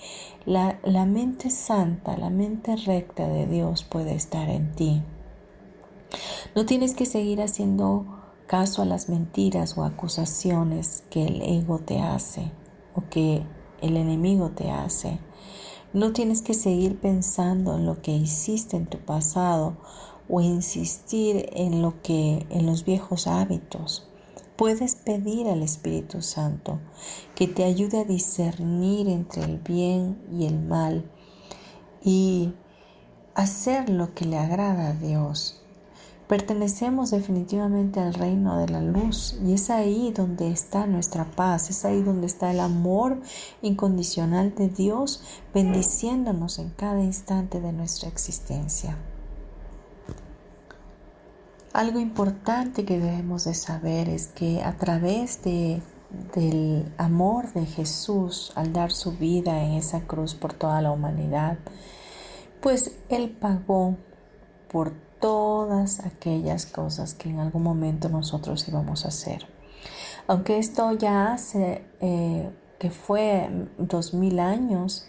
la, 0.44 0.78
la, 0.85 1.07
mente 1.07 1.48
santa, 1.48 2.18
la 2.18 2.28
mente 2.28 2.76
recta 2.76 3.26
de 3.26 3.46
Dios 3.46 3.85
puede 3.85 4.14
estar 4.14 4.50
en 4.50 4.72
ti. 4.72 5.02
No 6.54 6.66
tienes 6.66 6.94
que 6.94 7.07
seguir 7.07 7.40
haciendo 7.40 8.04
caso 8.46 8.83
a 8.83 8.85
las 8.85 9.09
mentiras 9.09 9.78
o 9.78 9.85
acusaciones 9.85 11.04
que 11.11 11.26
el 11.26 11.40
ego 11.40 11.78
te 11.78 12.00
hace 12.00 12.50
o 12.94 13.02
que 13.09 13.42
el 13.81 13.96
enemigo 13.96 14.50
te 14.50 14.70
hace. 14.70 15.18
No 15.94 16.12
tienes 16.12 16.42
que 16.42 16.52
seguir 16.52 16.98
pensando 17.00 17.76
en 17.76 17.87
lo 17.87 18.02
que 18.02 18.12
hiciste 18.12 18.76
en 18.76 18.87
tu 18.87 18.98
pasado 18.98 19.76
o 20.28 20.42
insistir 20.42 21.48
en 21.54 21.81
lo 21.81 22.02
que 22.02 22.46
en 22.50 22.66
los 22.66 22.85
viejos 22.85 23.26
hábitos 23.26 24.08
puedes 24.59 24.97
pedir 24.97 25.47
al 25.47 25.62
Espíritu 25.62 26.21
Santo 26.21 26.81
que 27.37 27.47
te 27.47 27.62
ayude 27.62 28.01
a 28.01 28.05
discernir 28.05 29.09
entre 29.09 29.44
el 29.44 29.59
bien 29.59 30.18
y 30.33 30.47
el 30.47 30.59
mal 30.59 31.09
y 32.03 32.53
hacer 33.37 33.88
lo 33.88 34.14
que 34.14 34.25
le 34.25 34.37
agrada 34.37 34.88
a 34.88 34.92
Dios. 34.94 35.62
Pertenecemos 36.27 37.12
definitivamente 37.12 38.01
al 38.01 38.12
reino 38.12 38.59
de 38.59 38.68
la 38.68 38.83
luz 38.83 39.38
y 39.47 39.55
es 39.55 39.71
ahí 39.71 40.12
donde 40.12 40.51
está 40.51 40.88
nuestra 40.88 41.25
paz, 41.25 41.71
es 41.71 41.85
ahí 41.85 42.03
donde 42.03 42.27
está 42.27 42.51
el 42.51 42.59
amor 42.59 43.23
incondicional 43.62 44.55
de 44.57 44.68
Dios 44.68 45.23
bendiciéndonos 45.55 46.59
en 46.59 46.71
cada 46.71 47.01
instante 47.01 47.61
de 47.61 47.73
nuestra 47.73 48.09
existencia. 48.09 48.99
Algo 51.72 51.98
importante 51.98 52.85
que 52.85 52.98
debemos 52.98 53.44
de 53.44 53.54
saber 53.54 54.09
es 54.09 54.28
que 54.28 54.62
a 54.62 54.76
través 54.76 55.42
de, 55.42 55.83
del 56.35 56.90
amor 56.96 57.52
de 57.52 57.66
Jesús 57.66 58.52
al 58.54 58.72
dar 58.72 58.90
su 58.90 59.12
vida 59.12 59.62
en 59.62 59.72
esa 59.72 60.00
cruz 60.00 60.35
por 60.35 60.54
toda 60.54 60.81
la 60.81 60.90
humanidad, 60.90 61.59
pues 62.61 62.96
Él 63.09 63.31
pagó 63.31 63.96
por 64.70 64.92
todas 65.20 66.04
aquellas 66.04 66.66
cosas 66.66 67.14
que 67.14 67.28
en 67.28 67.40
algún 67.40 67.62
momento 67.62 68.09
nosotros 68.09 68.66
íbamos 68.68 69.04
a 69.04 69.09
hacer. 69.09 69.46
Aunque 70.26 70.59
esto 70.59 70.92
ya 70.92 71.33
hace 71.33 71.85
eh, 72.00 72.50
que 72.78 72.90
fue 72.90 73.48
dos 73.78 74.14
mil 74.14 74.38
años, 74.38 75.07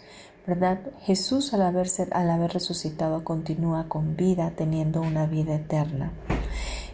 ¿verdad? 0.50 0.80
Jesús 1.02 1.54
al, 1.54 1.62
haberse, 1.62 2.08
haber 2.10 2.52
resucitado 2.52 3.22
continúa 3.22 3.86
con 3.86 4.16
vida, 4.16 4.52
teniendo 4.56 5.00
una 5.00 5.26
vida 5.26 5.54
eterna. 5.54 6.10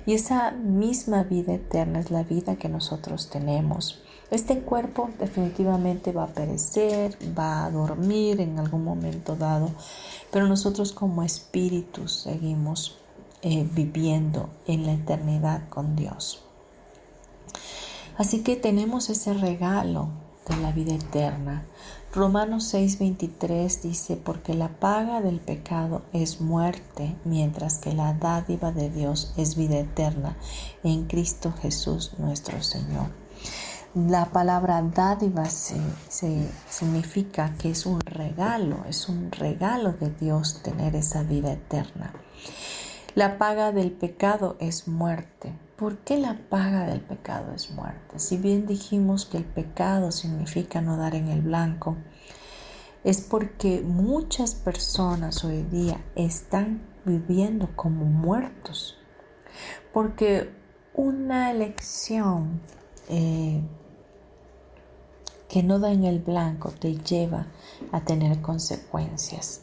Y 0.04 0.12
esa 0.12 0.50
misma 0.50 1.22
vida 1.22 1.54
eterna 1.54 2.00
es 2.00 2.10
la 2.10 2.22
vida 2.22 2.56
que 2.56 2.68
nosotros 2.68 3.30
tenemos. 3.30 4.02
Este 4.30 4.58
cuerpo 4.58 5.08
definitivamente 5.18 6.12
va 6.12 6.24
a 6.24 6.34
perecer, 6.34 7.16
va 7.36 7.64
a 7.64 7.70
dormir 7.70 8.42
en 8.42 8.58
algún 8.58 8.84
momento 8.84 9.36
dado, 9.36 9.70
pero 10.30 10.46
nosotros 10.46 10.92
como 10.92 11.22
espíritus 11.22 12.12
seguimos 12.24 12.98
eh, 13.40 13.66
viviendo 13.72 14.50
en 14.66 14.84
la 14.84 14.92
eternidad 14.92 15.66
con 15.70 15.96
Dios. 15.96 16.42
Así 18.18 18.42
que 18.42 18.56
tenemos 18.56 19.08
ese 19.08 19.32
regalo 19.32 20.10
de 20.46 20.56
la 20.58 20.72
vida 20.72 20.94
eterna. 20.94 21.64
Romanos 22.16 22.72
6:23 22.72 23.82
dice, 23.82 24.16
porque 24.16 24.54
la 24.54 24.68
paga 24.68 25.20
del 25.20 25.38
pecado 25.38 26.00
es 26.14 26.40
muerte, 26.40 27.14
mientras 27.26 27.76
que 27.76 27.92
la 27.92 28.14
dádiva 28.14 28.72
de 28.72 28.88
Dios 28.88 29.34
es 29.36 29.54
vida 29.54 29.76
eterna 29.76 30.34
en 30.82 31.04
Cristo 31.08 31.52
Jesús 31.60 32.14
nuestro 32.16 32.62
Señor. 32.62 33.08
La 33.94 34.32
palabra 34.32 34.80
dádiva 34.80 35.44
se, 35.44 35.76
significa 36.70 37.54
que 37.58 37.72
es 37.72 37.84
un 37.84 38.00
regalo, 38.00 38.78
es 38.88 39.10
un 39.10 39.30
regalo 39.30 39.92
de 39.92 40.08
Dios 40.08 40.62
tener 40.62 40.96
esa 40.96 41.22
vida 41.22 41.52
eterna. 41.52 42.14
La 43.14 43.36
paga 43.36 43.72
del 43.72 43.92
pecado 43.92 44.56
es 44.58 44.88
muerte. 44.88 45.52
¿Por 45.76 45.98
qué 45.98 46.16
la 46.16 46.38
paga 46.48 46.86
del 46.86 47.02
pecado 47.02 47.52
es 47.52 47.70
muerte? 47.70 48.18
Si 48.18 48.38
bien 48.38 48.66
dijimos 48.66 49.26
que 49.26 49.36
el 49.36 49.44
pecado 49.44 50.10
significa 50.10 50.80
no 50.80 50.96
dar 50.96 51.14
en 51.14 51.28
el 51.28 51.42
blanco, 51.42 51.98
es 53.04 53.20
porque 53.20 53.82
muchas 53.82 54.54
personas 54.54 55.44
hoy 55.44 55.64
día 55.64 56.02
están 56.14 56.80
viviendo 57.04 57.68
como 57.76 58.06
muertos. 58.06 58.96
Porque 59.92 60.50
una 60.94 61.50
elección 61.50 62.62
eh, 63.10 63.62
que 65.46 65.62
no 65.62 65.78
da 65.78 65.92
en 65.92 66.04
el 66.04 66.20
blanco 66.20 66.70
te 66.70 66.96
lleva 66.96 67.48
a 67.92 68.00
tener 68.00 68.40
consecuencias. 68.40 69.60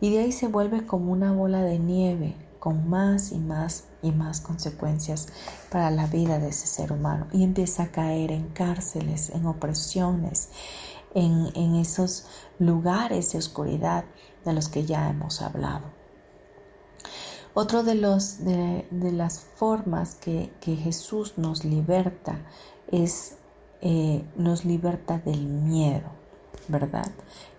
Y 0.00 0.12
de 0.12 0.20
ahí 0.20 0.32
se 0.32 0.46
vuelve 0.46 0.86
como 0.86 1.10
una 1.10 1.32
bola 1.32 1.64
de 1.64 1.80
nieve 1.80 2.36
con 2.60 2.88
más 2.88 3.32
y 3.32 3.38
más 3.38 3.89
y 4.02 4.12
más 4.12 4.40
consecuencias 4.40 5.28
para 5.70 5.90
la 5.90 6.06
vida 6.06 6.38
de 6.38 6.48
ese 6.48 6.66
ser 6.66 6.92
humano 6.92 7.26
y 7.32 7.44
empieza 7.44 7.84
a 7.84 7.90
caer 7.90 8.32
en 8.32 8.48
cárceles, 8.48 9.30
en 9.30 9.46
opresiones, 9.46 10.48
en, 11.14 11.48
en 11.54 11.74
esos 11.74 12.26
lugares 12.58 13.32
de 13.32 13.38
oscuridad 13.38 14.04
de 14.44 14.52
los 14.52 14.68
que 14.68 14.84
ya 14.84 15.08
hemos 15.10 15.42
hablado. 15.42 16.00
Otro 17.52 17.82
de, 17.82 17.96
los, 17.96 18.44
de, 18.44 18.86
las 18.90 19.40
formas 19.40 20.14
que, 20.14 20.52
Jesús 20.62 21.34
nos 21.36 21.64
liberta 21.64 22.38
es, 22.92 23.36
eh, 23.80 24.24
nos 24.36 24.64
liberta 24.64 25.18
del 25.18 25.46
miedo. 25.46 26.20
¿verdad? 26.68 27.10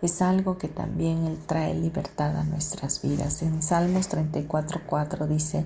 Es 0.02 0.22
algo 0.24 0.58
que 0.58 0.68
también 0.68 1.26
Él 1.26 1.38
trae 1.45 1.76
libertad 1.76 2.36
a 2.36 2.43
nuestras 2.43 3.02
vidas. 3.02 3.43
En 3.43 3.62
Salmos 3.62 4.10
34.4 4.10 5.28
dice, 5.28 5.66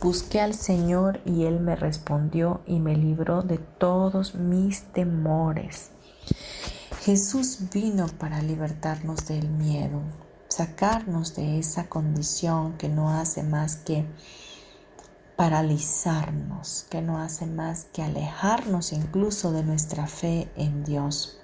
busqué 0.00 0.40
al 0.40 0.54
Señor 0.54 1.20
y 1.24 1.44
Él 1.44 1.60
me 1.60 1.76
respondió 1.76 2.62
y 2.66 2.80
me 2.80 2.96
libró 2.96 3.42
de 3.42 3.58
todos 3.58 4.34
mis 4.34 4.82
temores. 4.92 5.90
Jesús 7.02 7.70
vino 7.72 8.06
para 8.18 8.42
libertarnos 8.42 9.28
del 9.28 9.48
miedo, 9.48 10.02
sacarnos 10.48 11.36
de 11.36 11.60
esa 11.60 11.88
condición 11.88 12.76
que 12.78 12.88
no 12.88 13.10
hace 13.10 13.44
más 13.44 13.76
que 13.76 14.04
paralizarnos, 15.36 16.84
que 16.90 17.00
no 17.00 17.18
hace 17.18 17.46
más 17.46 17.86
que 17.92 18.02
alejarnos 18.02 18.92
incluso 18.92 19.52
de 19.52 19.62
nuestra 19.62 20.08
fe 20.08 20.50
en 20.56 20.82
Dios. 20.82 21.38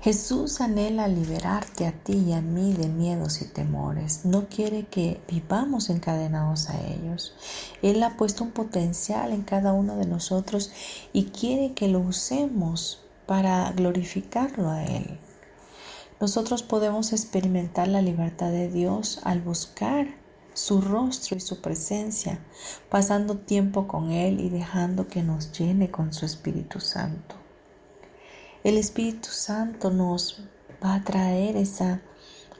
Jesús 0.00 0.60
anhela 0.60 1.08
liberarte 1.08 1.84
a 1.84 1.92
ti 1.92 2.26
y 2.28 2.32
a 2.32 2.40
mí 2.40 2.72
de 2.72 2.88
miedos 2.88 3.42
y 3.42 3.46
temores. 3.46 4.24
No 4.24 4.48
quiere 4.48 4.86
que 4.86 5.20
vivamos 5.28 5.90
encadenados 5.90 6.70
a 6.70 6.80
ellos. 6.86 7.34
Él 7.82 8.00
ha 8.04 8.16
puesto 8.16 8.44
un 8.44 8.52
potencial 8.52 9.32
en 9.32 9.42
cada 9.42 9.72
uno 9.72 9.96
de 9.96 10.06
nosotros 10.06 10.70
y 11.12 11.24
quiere 11.26 11.72
que 11.72 11.88
lo 11.88 11.98
usemos 11.98 13.00
para 13.26 13.72
glorificarlo 13.72 14.70
a 14.70 14.84
Él. 14.84 15.18
Nosotros 16.20 16.62
podemos 16.62 17.12
experimentar 17.12 17.88
la 17.88 18.00
libertad 18.00 18.50
de 18.50 18.70
Dios 18.70 19.20
al 19.24 19.40
buscar 19.40 20.06
su 20.54 20.80
rostro 20.80 21.36
y 21.36 21.40
su 21.40 21.60
presencia, 21.60 22.38
pasando 22.88 23.36
tiempo 23.36 23.88
con 23.88 24.12
Él 24.12 24.38
y 24.38 24.48
dejando 24.48 25.08
que 25.08 25.24
nos 25.24 25.52
llene 25.58 25.90
con 25.90 26.12
su 26.12 26.24
Espíritu 26.24 26.78
Santo. 26.78 27.47
El 28.68 28.76
Espíritu 28.76 29.30
Santo 29.30 29.88
nos 29.88 30.42
va 30.84 30.96
a 30.96 31.02
traer 31.02 31.56
esa 31.56 32.02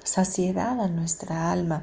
saciedad 0.03 0.81
a 0.81 0.89
nuestra 0.89 1.53
alma 1.53 1.83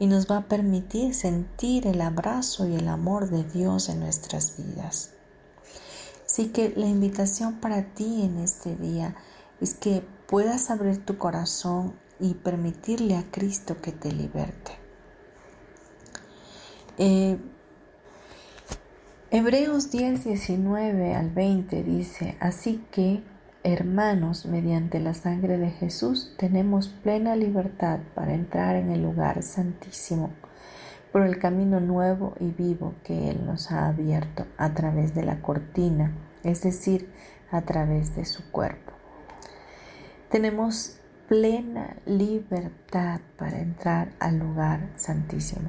y 0.00 0.08
nos 0.08 0.28
va 0.28 0.38
a 0.38 0.48
permitir 0.48 1.14
sentir 1.14 1.86
el 1.86 2.00
abrazo 2.00 2.66
y 2.66 2.74
el 2.74 2.88
amor 2.88 3.30
de 3.30 3.44
Dios 3.44 3.88
en 3.88 4.00
nuestras 4.00 4.56
vidas. 4.56 5.10
Así 6.26 6.48
que 6.48 6.72
la 6.74 6.86
invitación 6.86 7.60
para 7.60 7.94
ti 7.94 8.22
en 8.22 8.38
este 8.38 8.74
día 8.74 9.14
es 9.60 9.74
que 9.74 10.02
puedas 10.26 10.68
abrir 10.68 11.06
tu 11.06 11.16
corazón 11.16 11.94
y 12.18 12.34
permitirle 12.34 13.14
a 13.14 13.30
Cristo 13.30 13.80
que 13.80 13.92
te 13.92 14.10
liberte. 14.10 14.72
Eh, 16.98 17.38
Hebreos 19.30 19.92
10, 19.92 20.24
19 20.24 21.14
al 21.14 21.30
20 21.30 21.84
dice, 21.84 22.36
así 22.40 22.84
que 22.90 23.22
Hermanos, 23.64 24.44
mediante 24.44 24.98
la 24.98 25.14
sangre 25.14 25.56
de 25.56 25.70
Jesús 25.70 26.34
tenemos 26.36 26.88
plena 26.88 27.36
libertad 27.36 28.00
para 28.12 28.34
entrar 28.34 28.74
en 28.74 28.90
el 28.90 29.02
lugar 29.02 29.44
santísimo 29.44 30.30
por 31.12 31.22
el 31.22 31.38
camino 31.38 31.78
nuevo 31.78 32.34
y 32.40 32.50
vivo 32.50 32.94
que 33.04 33.30
Él 33.30 33.46
nos 33.46 33.70
ha 33.70 33.86
abierto 33.86 34.46
a 34.58 34.74
través 34.74 35.14
de 35.14 35.22
la 35.22 35.40
cortina, 35.42 36.10
es 36.42 36.62
decir, 36.62 37.08
a 37.52 37.62
través 37.62 38.16
de 38.16 38.24
su 38.24 38.50
cuerpo. 38.50 38.94
Tenemos 40.28 40.96
plena 41.28 41.94
libertad 42.04 43.20
para 43.36 43.60
entrar 43.60 44.10
al 44.18 44.40
lugar 44.40 44.88
santísimo. 44.96 45.68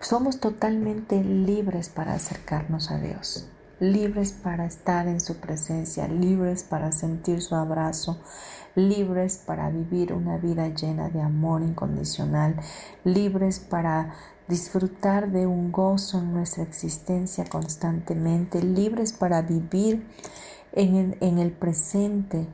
Somos 0.00 0.40
totalmente 0.40 1.22
libres 1.22 1.90
para 1.90 2.14
acercarnos 2.14 2.90
a 2.90 2.98
Dios 2.98 3.48
libres 3.80 4.32
para 4.32 4.66
estar 4.66 5.08
en 5.08 5.20
su 5.20 5.36
presencia, 5.36 6.08
libres 6.08 6.62
para 6.64 6.92
sentir 6.92 7.40
su 7.40 7.54
abrazo, 7.54 8.18
libres 8.74 9.38
para 9.38 9.70
vivir 9.70 10.12
una 10.12 10.38
vida 10.38 10.68
llena 10.68 11.08
de 11.08 11.20
amor 11.20 11.62
incondicional, 11.62 12.56
libres 13.04 13.60
para 13.60 14.14
disfrutar 14.48 15.30
de 15.30 15.46
un 15.46 15.72
gozo 15.72 16.18
en 16.18 16.32
nuestra 16.34 16.62
existencia 16.62 17.44
constantemente, 17.44 18.62
libres 18.62 19.12
para 19.12 19.42
vivir 19.42 20.06
en 20.72 21.38
el, 21.38 21.52
presente 21.52 22.46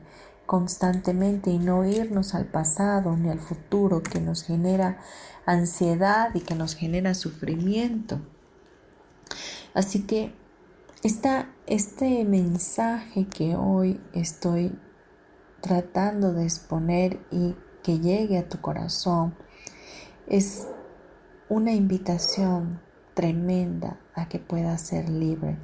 constantemente 0.45 1.49
y 1.49 1.59
no 1.59 1.85
irnos 1.85 2.35
al 2.35 2.45
pasado 2.45 3.15
ni 3.15 3.29
al 3.29 3.39
futuro 3.39 4.03
que 4.03 4.19
nos 4.19 4.43
genera 4.43 4.99
ansiedad 5.45 6.29
y 6.35 6.41
que 6.41 6.55
nos 6.55 6.75
genera 6.75 7.13
sufrimiento. 7.13 8.19
Así 9.73 10.03
que 10.05 10.33
este 11.03 12.25
mensaje 12.25 13.25
que 13.25 13.55
hoy 13.55 13.99
estoy 14.13 14.77
tratando 15.59 16.31
de 16.31 16.43
exponer 16.43 17.19
y 17.31 17.55
que 17.81 17.97
llegue 17.97 18.37
a 18.37 18.47
tu 18.47 18.61
corazón 18.61 19.33
es 20.27 20.67
una 21.49 21.73
invitación 21.73 22.81
tremenda 23.15 23.99
a 24.13 24.29
que 24.29 24.37
puedas 24.37 24.81
ser 24.81 25.09
libre, 25.09 25.57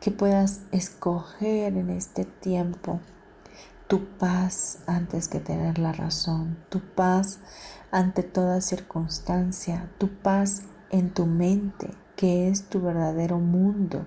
que 0.00 0.10
puedas 0.10 0.60
escoger 0.70 1.78
en 1.78 1.88
este 1.88 2.26
tiempo 2.26 3.00
tu 3.88 4.04
paz 4.18 4.80
antes 4.86 5.28
que 5.28 5.40
tener 5.40 5.78
la 5.78 5.94
razón, 5.94 6.58
tu 6.68 6.80
paz 6.80 7.40
ante 7.90 8.22
toda 8.22 8.60
circunstancia, 8.60 9.90
tu 9.96 10.08
paz 10.08 10.64
en 10.90 11.08
tu 11.08 11.24
mente, 11.24 11.88
que 12.16 12.48
es 12.48 12.68
tu 12.68 12.82
verdadero 12.82 13.38
mundo 13.38 14.04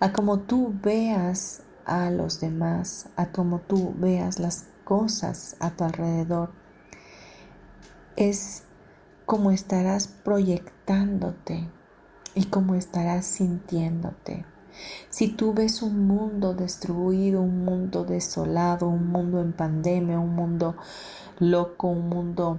a 0.00 0.12
como 0.12 0.40
tú 0.40 0.74
veas 0.82 1.62
a 1.84 2.10
los 2.10 2.40
demás, 2.40 3.08
a 3.16 3.32
como 3.32 3.60
tú 3.60 3.94
veas 3.96 4.38
las 4.38 4.66
cosas 4.84 5.56
a 5.60 5.70
tu 5.70 5.84
alrededor, 5.84 6.50
es 8.16 8.64
como 9.26 9.50
estarás 9.50 10.08
proyectándote 10.08 11.68
y 12.34 12.44
como 12.46 12.74
estarás 12.74 13.26
sintiéndote. 13.26 14.44
Si 15.10 15.28
tú 15.28 15.54
ves 15.54 15.82
un 15.82 16.06
mundo 16.06 16.54
destruido, 16.54 17.42
un 17.42 17.64
mundo 17.64 18.04
desolado, 18.04 18.88
un 18.88 19.08
mundo 19.10 19.40
en 19.40 19.52
pandemia, 19.52 20.18
un 20.18 20.34
mundo 20.34 20.76
loco, 21.38 21.88
un 21.88 22.08
mundo 22.08 22.58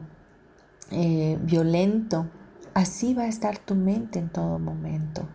eh, 0.91 1.37
violento, 1.41 2.27
así 2.73 3.13
va 3.13 3.23
a 3.23 3.27
estar 3.27 3.57
tu 3.57 3.75
mente 3.75 4.19
en 4.19 4.29
todo 4.29 4.59
momento. 4.59 5.27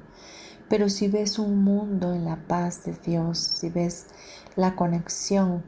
Pero 0.68 0.88
si 0.88 1.08
ves 1.08 1.38
un 1.38 1.62
mundo 1.62 2.14
en 2.14 2.24
la 2.24 2.36
paz 2.36 2.84
de 2.84 2.92
Dios, 2.92 3.38
si 3.38 3.68
ves 3.68 4.06
la 4.56 4.76
conexión 4.76 5.62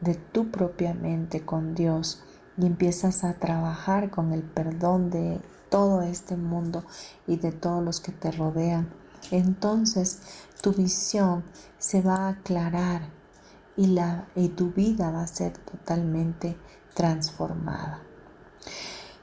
de 0.00 0.14
tu 0.14 0.50
propia 0.50 0.94
mente 0.94 1.44
con 1.44 1.74
Dios 1.74 2.22
y 2.58 2.66
empiezas 2.66 3.24
a 3.24 3.34
trabajar 3.34 4.10
con 4.10 4.32
el 4.32 4.42
perdón 4.42 5.10
de 5.10 5.40
todo 5.70 6.02
este 6.02 6.36
mundo 6.36 6.84
y 7.26 7.36
de 7.36 7.52
todos 7.52 7.82
los 7.82 8.00
que 8.00 8.12
te 8.12 8.30
rodean, 8.30 8.88
entonces 9.30 10.20
tu 10.60 10.72
visión 10.72 11.44
se 11.78 12.02
va 12.02 12.26
a 12.26 12.28
aclarar 12.30 13.02
y, 13.76 13.88
la, 13.88 14.28
y 14.34 14.48
tu 14.48 14.72
vida 14.72 15.10
va 15.10 15.22
a 15.22 15.26
ser 15.26 15.56
totalmente 15.58 16.56
transformada. 16.94 18.02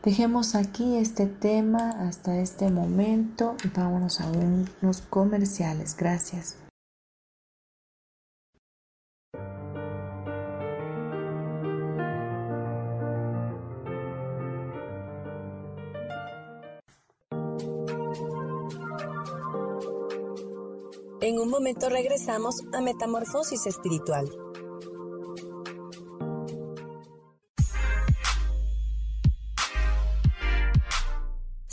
Dejemos 0.04 0.54
aquí 0.56 0.98
este 0.98 1.28
tema 1.28 1.92
hasta 2.06 2.38
este 2.38 2.70
momento 2.70 3.56
y 3.64 3.70
vámonos 3.70 4.20
a 4.20 4.30
unos 4.82 5.00
comerciales. 5.00 5.96
Gracias. 5.96 6.58
En 21.22 21.40
un 21.40 21.50
momento 21.50 21.88
regresamos 21.88 22.56
a 22.74 22.82
Metamorfosis 22.82 23.66
Espiritual. 23.68 24.30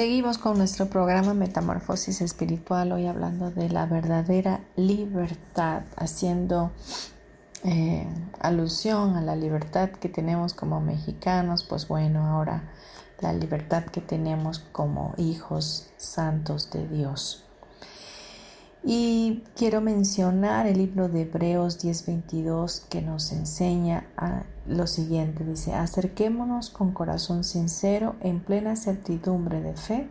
Seguimos 0.00 0.38
con 0.38 0.56
nuestro 0.56 0.86
programa 0.86 1.34
Metamorfosis 1.34 2.22
Espiritual, 2.22 2.90
hoy 2.92 3.06
hablando 3.06 3.50
de 3.50 3.68
la 3.68 3.84
verdadera 3.84 4.60
libertad, 4.74 5.82
haciendo 5.94 6.70
eh, 7.64 8.06
alusión 8.40 9.18
a 9.18 9.20
la 9.20 9.36
libertad 9.36 9.90
que 9.90 10.08
tenemos 10.08 10.54
como 10.54 10.80
mexicanos, 10.80 11.64
pues 11.64 11.86
bueno, 11.86 12.24
ahora 12.24 12.62
la 13.20 13.34
libertad 13.34 13.84
que 13.84 14.00
tenemos 14.00 14.60
como 14.72 15.12
hijos 15.18 15.90
santos 15.98 16.70
de 16.70 16.88
Dios. 16.88 17.49
Y 18.82 19.42
quiero 19.56 19.82
mencionar 19.82 20.66
el 20.66 20.78
libro 20.78 21.08
de 21.08 21.22
Hebreos 21.22 21.78
10:22 21.78 22.86
que 22.88 23.02
nos 23.02 23.30
enseña 23.32 24.06
lo 24.66 24.86
siguiente. 24.86 25.44
Dice, 25.44 25.74
acerquémonos 25.74 26.70
con 26.70 26.92
corazón 26.92 27.44
sincero, 27.44 28.16
en 28.20 28.40
plena 28.40 28.76
certidumbre 28.76 29.60
de 29.60 29.74
fe, 29.74 30.08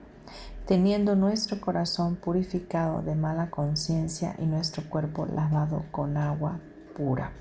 teniendo 0.67 1.15
nuestro 1.15 1.59
corazón 1.59 2.15
purificado 2.15 3.01
de 3.01 3.15
mala 3.15 3.49
conciencia 3.49 4.36
y 4.38 4.45
nuestro 4.45 4.88
cuerpo 4.88 5.26
lavado 5.26 5.86
con 5.91 6.15
agua 6.17 6.59
pura. 6.95 7.32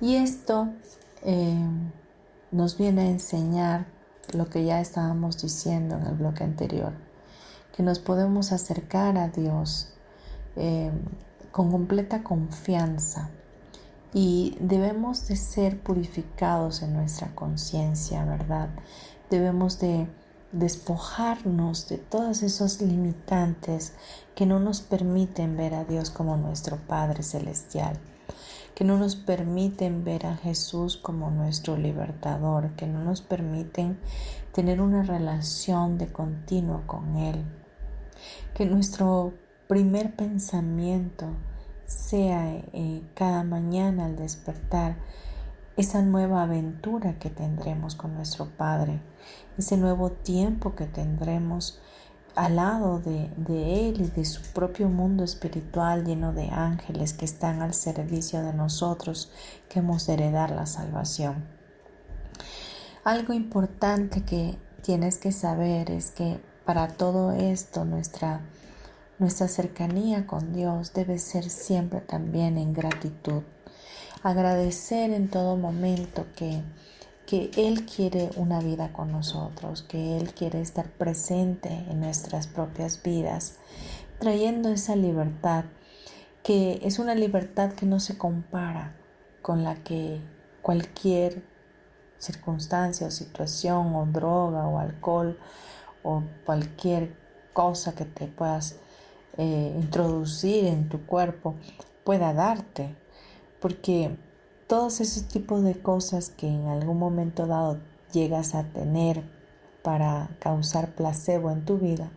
Y 0.00 0.16
esto 0.16 0.68
eh, 1.22 1.68
nos 2.50 2.78
viene 2.78 3.02
a 3.02 3.10
enseñar 3.10 3.86
lo 4.32 4.48
que 4.48 4.64
ya 4.64 4.80
estábamos 4.80 5.40
diciendo 5.42 5.96
en 5.96 6.06
el 6.06 6.14
bloque 6.14 6.44
anterior, 6.44 6.92
que 7.76 7.82
nos 7.82 7.98
podemos 7.98 8.52
acercar 8.52 9.18
a 9.18 9.28
Dios 9.28 9.94
eh, 10.56 10.92
con 11.50 11.70
completa 11.70 12.22
confianza 12.22 13.30
y 14.12 14.56
debemos 14.60 15.26
de 15.26 15.36
ser 15.36 15.80
purificados 15.80 16.82
en 16.82 16.94
nuestra 16.94 17.34
conciencia, 17.34 18.24
¿verdad? 18.24 18.68
Debemos 19.28 19.80
de 19.80 20.06
despojarnos 20.52 21.88
de 21.88 21.98
todas 21.98 22.44
esos 22.44 22.80
limitantes 22.80 23.92
que 24.36 24.46
no 24.46 24.60
nos 24.60 24.80
permiten 24.80 25.56
ver 25.56 25.74
a 25.74 25.84
Dios 25.84 26.10
como 26.10 26.36
nuestro 26.36 26.76
Padre 26.76 27.24
Celestial, 27.24 27.98
que 28.76 28.84
no 28.84 28.98
nos 28.98 29.16
permiten 29.16 30.04
ver 30.04 30.26
a 30.26 30.36
Jesús 30.36 30.96
como 30.96 31.30
nuestro 31.30 31.76
libertador, 31.76 32.70
que 32.76 32.86
no 32.86 33.02
nos 33.02 33.20
permiten 33.20 33.98
tener 34.52 34.80
una 34.80 35.02
relación 35.02 35.98
de 35.98 36.12
continuo 36.12 36.82
con 36.86 37.16
Él, 37.16 37.44
que 38.54 38.66
nuestro 38.66 39.34
primer 39.68 40.14
pensamiento 40.14 41.26
sea 41.86 42.54
eh, 42.72 43.02
cada 43.14 43.44
mañana 43.44 44.06
al 44.06 44.16
despertar 44.16 44.96
esa 45.76 46.02
nueva 46.02 46.44
aventura 46.44 47.18
que 47.18 47.30
tendremos 47.30 47.94
con 47.94 48.14
nuestro 48.14 48.46
Padre, 48.56 49.00
ese 49.58 49.76
nuevo 49.76 50.10
tiempo 50.10 50.74
que 50.74 50.86
tendremos 50.86 51.80
al 52.36 52.56
lado 52.56 52.98
de, 53.00 53.30
de, 53.36 53.88
Él 53.88 54.00
y 54.00 54.10
de 54.10 54.24
su 54.24 54.42
propio 54.52 54.88
mundo 54.88 55.24
espiritual 55.24 56.04
lleno 56.04 56.32
de 56.32 56.48
ángeles 56.50 57.12
que 57.12 57.24
están 57.24 57.62
al 57.62 57.74
servicio 57.74 58.42
de 58.42 58.52
nosotros, 58.52 59.30
que 59.68 59.80
hemos 59.80 60.06
de 60.06 60.14
heredar 60.14 60.50
la 60.50 60.66
salvación. 60.66 61.44
Algo 63.04 63.32
importante 63.32 64.24
que 64.24 64.56
tienes 64.82 65.18
que 65.18 65.32
saber 65.32 65.90
es 65.90 66.10
que 66.10 66.40
para 66.64 66.88
todo 66.88 67.32
esto 67.32 67.84
nuestra 67.84 68.40
nuestra 69.18 69.46
cercanía 69.46 70.26
con 70.26 70.52
Dios 70.54 70.92
debe 70.92 71.18
ser 71.18 71.48
siempre 71.48 72.00
también 72.00 72.58
en 72.58 72.72
gratitud. 72.72 73.42
Agradecer 74.24 75.12
en 75.12 75.28
todo 75.28 75.56
momento 75.56 76.26
que, 76.34 76.62
que 77.24 77.50
Él 77.56 77.86
quiere 77.86 78.30
una 78.36 78.60
vida 78.60 78.92
con 78.92 79.12
nosotros, 79.12 79.82
que 79.82 80.16
Él 80.16 80.34
quiere 80.34 80.60
estar 80.60 80.90
presente 80.90 81.68
en 81.68 82.00
nuestras 82.00 82.48
propias 82.48 83.00
vidas, 83.02 83.54
trayendo 84.18 84.70
esa 84.70 84.96
libertad, 84.96 85.64
que 86.42 86.80
es 86.82 86.98
una 86.98 87.14
libertad 87.14 87.72
que 87.72 87.86
no 87.86 88.00
se 88.00 88.18
compara 88.18 88.96
con 89.42 89.62
la 89.62 89.76
que 89.76 90.20
cualquier 90.60 91.44
circunstancia 92.18 93.06
o 93.06 93.10
situación 93.10 93.94
o 93.94 94.06
droga 94.06 94.66
o 94.66 94.78
alcohol 94.78 95.38
o 96.04 96.22
cualquier 96.44 97.16
cosa 97.52 97.94
que 97.94 98.04
te 98.04 98.26
puedas 98.28 98.76
eh, 99.36 99.74
introducir 99.76 100.66
en 100.66 100.88
tu 100.88 101.04
cuerpo 101.06 101.56
pueda 102.04 102.32
darte. 102.32 102.94
Porque 103.60 104.16
todos 104.68 105.00
esos 105.00 105.26
tipos 105.26 105.64
de 105.64 105.80
cosas 105.80 106.30
que 106.30 106.46
en 106.46 106.68
algún 106.68 106.98
momento 106.98 107.46
dado 107.46 107.80
llegas 108.12 108.54
a 108.54 108.62
tener 108.64 109.22
para 109.82 110.30
causar 110.38 110.94
placebo 110.94 111.50
en 111.50 111.64
tu 111.64 111.78
vida, 111.78 112.10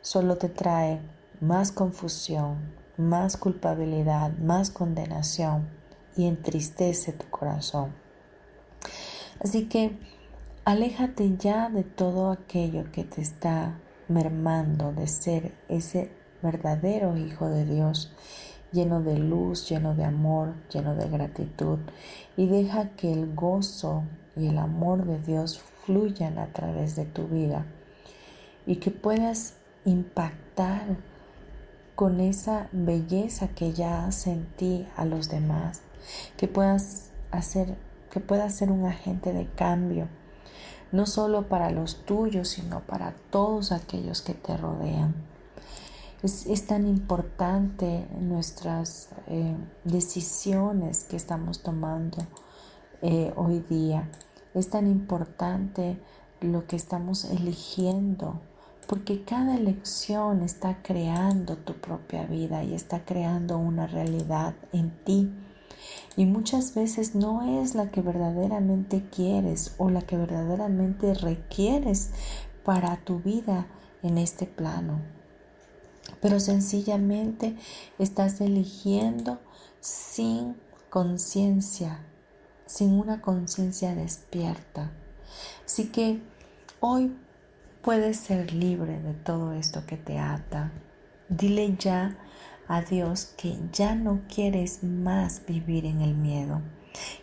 solo 0.00 0.36
te 0.36 0.48
trae 0.48 1.00
más 1.40 1.72
confusión, 1.72 2.56
más 2.96 3.36
culpabilidad, 3.36 4.32
más 4.38 4.70
condenación 4.70 5.68
y 6.16 6.26
entristece 6.26 7.12
tu 7.12 7.28
corazón. 7.28 7.92
Así 9.40 9.68
que 9.68 9.98
aléjate 10.66 11.36
ya 11.38 11.70
de 11.70 11.84
todo 11.84 12.32
aquello 12.32 12.90
que 12.90 13.04
te 13.04 13.22
está 13.22 13.78
mermando 14.08 14.92
de 14.92 15.06
ser 15.06 15.52
ese 15.68 16.10
verdadero 16.42 17.16
Hijo 17.16 17.48
de 17.48 17.64
Dios, 17.64 18.12
lleno 18.72 19.00
de 19.00 19.16
luz, 19.16 19.70
lleno 19.70 19.94
de 19.94 20.04
amor, 20.04 20.54
lleno 20.72 20.96
de 20.96 21.08
gratitud, 21.08 21.78
y 22.36 22.48
deja 22.48 22.90
que 22.96 23.12
el 23.12 23.32
gozo 23.32 24.02
y 24.34 24.48
el 24.48 24.58
amor 24.58 25.04
de 25.06 25.20
Dios 25.20 25.60
fluyan 25.84 26.36
a 26.36 26.48
través 26.48 26.96
de 26.96 27.04
tu 27.04 27.28
vida 27.28 27.64
y 28.66 28.76
que 28.76 28.90
puedas 28.90 29.54
impactar 29.84 30.96
con 31.94 32.18
esa 32.18 32.68
belleza 32.72 33.46
que 33.54 33.72
ya 33.72 34.04
hace 34.04 34.32
en 34.32 34.46
ti 34.56 34.88
a 34.96 35.04
los 35.04 35.28
demás, 35.28 35.80
que 36.36 36.48
puedas 36.48 37.12
hacer 37.30 37.76
que 38.10 38.20
puedas 38.20 38.54
ser 38.54 38.70
un 38.70 38.86
agente 38.86 39.32
de 39.32 39.46
cambio, 39.46 40.08
no 40.92 41.06
solo 41.06 41.48
para 41.48 41.70
los 41.70 42.04
tuyos, 42.04 42.48
sino 42.48 42.80
para 42.80 43.14
todos 43.30 43.72
aquellos 43.72 44.22
que 44.22 44.34
te 44.34 44.56
rodean. 44.56 45.14
Es, 46.22 46.66
tan 46.66 46.88
importante 46.88 48.06
nuestras 48.18 49.10
eh, 49.28 49.54
decisiones 49.84 51.04
que 51.04 51.16
estamos 51.16 51.62
tomando 51.62 52.18
eh, 53.02 53.32
hoy 53.36 53.60
día. 53.68 54.10
Es 54.54 54.70
tan 54.70 54.86
importante 54.86 56.00
lo 56.40 56.66
que 56.66 56.76
estamos 56.76 57.24
eligiendo, 57.26 58.40
porque 58.88 59.22
cada 59.22 59.54
elección 59.54 60.42
está 60.42 60.82
creando 60.82 61.56
tu 61.56 61.74
propia 61.74 62.24
vida 62.26 62.64
y 62.64 62.74
está 62.74 63.04
creando 63.04 63.58
una 63.58 63.86
realidad 63.86 64.54
en 64.72 64.90
ti. 65.04 65.30
Y 66.16 66.26
muchas 66.26 66.74
veces 66.74 67.14
no 67.14 67.62
es 67.62 67.74
la 67.74 67.90
que 67.90 68.00
verdaderamente 68.00 69.04
quieres 69.14 69.74
o 69.78 69.90
la 69.90 70.02
que 70.02 70.16
verdaderamente 70.16 71.14
requieres 71.14 72.10
para 72.64 72.96
tu 72.96 73.20
vida 73.20 73.66
en 74.02 74.18
este 74.18 74.46
plano. 74.46 75.00
Pero 76.20 76.40
sencillamente 76.40 77.56
estás 77.98 78.40
eligiendo 78.40 79.38
sin 79.80 80.56
conciencia, 80.90 82.00
sin 82.66 82.92
una 82.98 83.20
conciencia 83.20 83.94
despierta. 83.94 84.90
Así 85.64 85.88
que 85.88 86.20
hoy 86.80 87.14
puedes 87.82 88.16
ser 88.16 88.52
libre 88.52 89.00
de 89.00 89.14
todo 89.14 89.52
esto 89.52 89.84
que 89.86 89.96
te 89.96 90.18
ata. 90.18 90.72
Dile 91.28 91.76
ya 91.78 92.16
a 92.68 92.82
Dios 92.82 93.32
que 93.36 93.56
ya 93.72 93.94
no 93.94 94.20
quieres 94.32 94.82
más 94.82 95.42
vivir 95.46 95.86
en 95.86 96.00
el 96.00 96.14
miedo, 96.14 96.62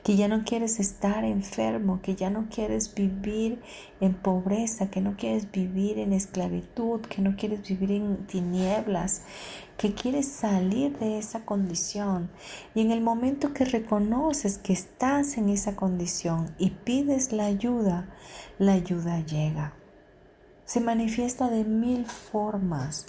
que 0.03 0.15
ya 0.15 0.27
no 0.27 0.43
quieres 0.43 0.79
estar 0.79 1.23
enfermo, 1.23 2.01
que 2.01 2.15
ya 2.15 2.29
no 2.29 2.47
quieres 2.49 2.93
vivir 2.93 3.61
en 3.99 4.13
pobreza, 4.13 4.89
que 4.89 5.01
no 5.01 5.15
quieres 5.17 5.51
vivir 5.51 5.99
en 5.99 6.13
esclavitud, 6.13 7.01
que 7.01 7.21
no 7.21 7.35
quieres 7.35 7.67
vivir 7.67 7.91
en 7.91 8.25
tinieblas, 8.27 9.23
que 9.77 9.93
quieres 9.93 10.27
salir 10.27 10.97
de 10.99 11.17
esa 11.17 11.45
condición. 11.45 12.29
Y 12.75 12.81
en 12.81 12.91
el 12.91 13.01
momento 13.01 13.53
que 13.53 13.65
reconoces 13.65 14.57
que 14.57 14.73
estás 14.73 15.37
en 15.37 15.49
esa 15.49 15.75
condición 15.75 16.53
y 16.57 16.69
pides 16.69 17.31
la 17.31 17.45
ayuda, 17.45 18.07
la 18.59 18.73
ayuda 18.73 19.25
llega. 19.25 19.73
Se 20.65 20.79
manifiesta 20.79 21.49
de 21.49 21.65
mil 21.65 22.05
formas 22.05 23.05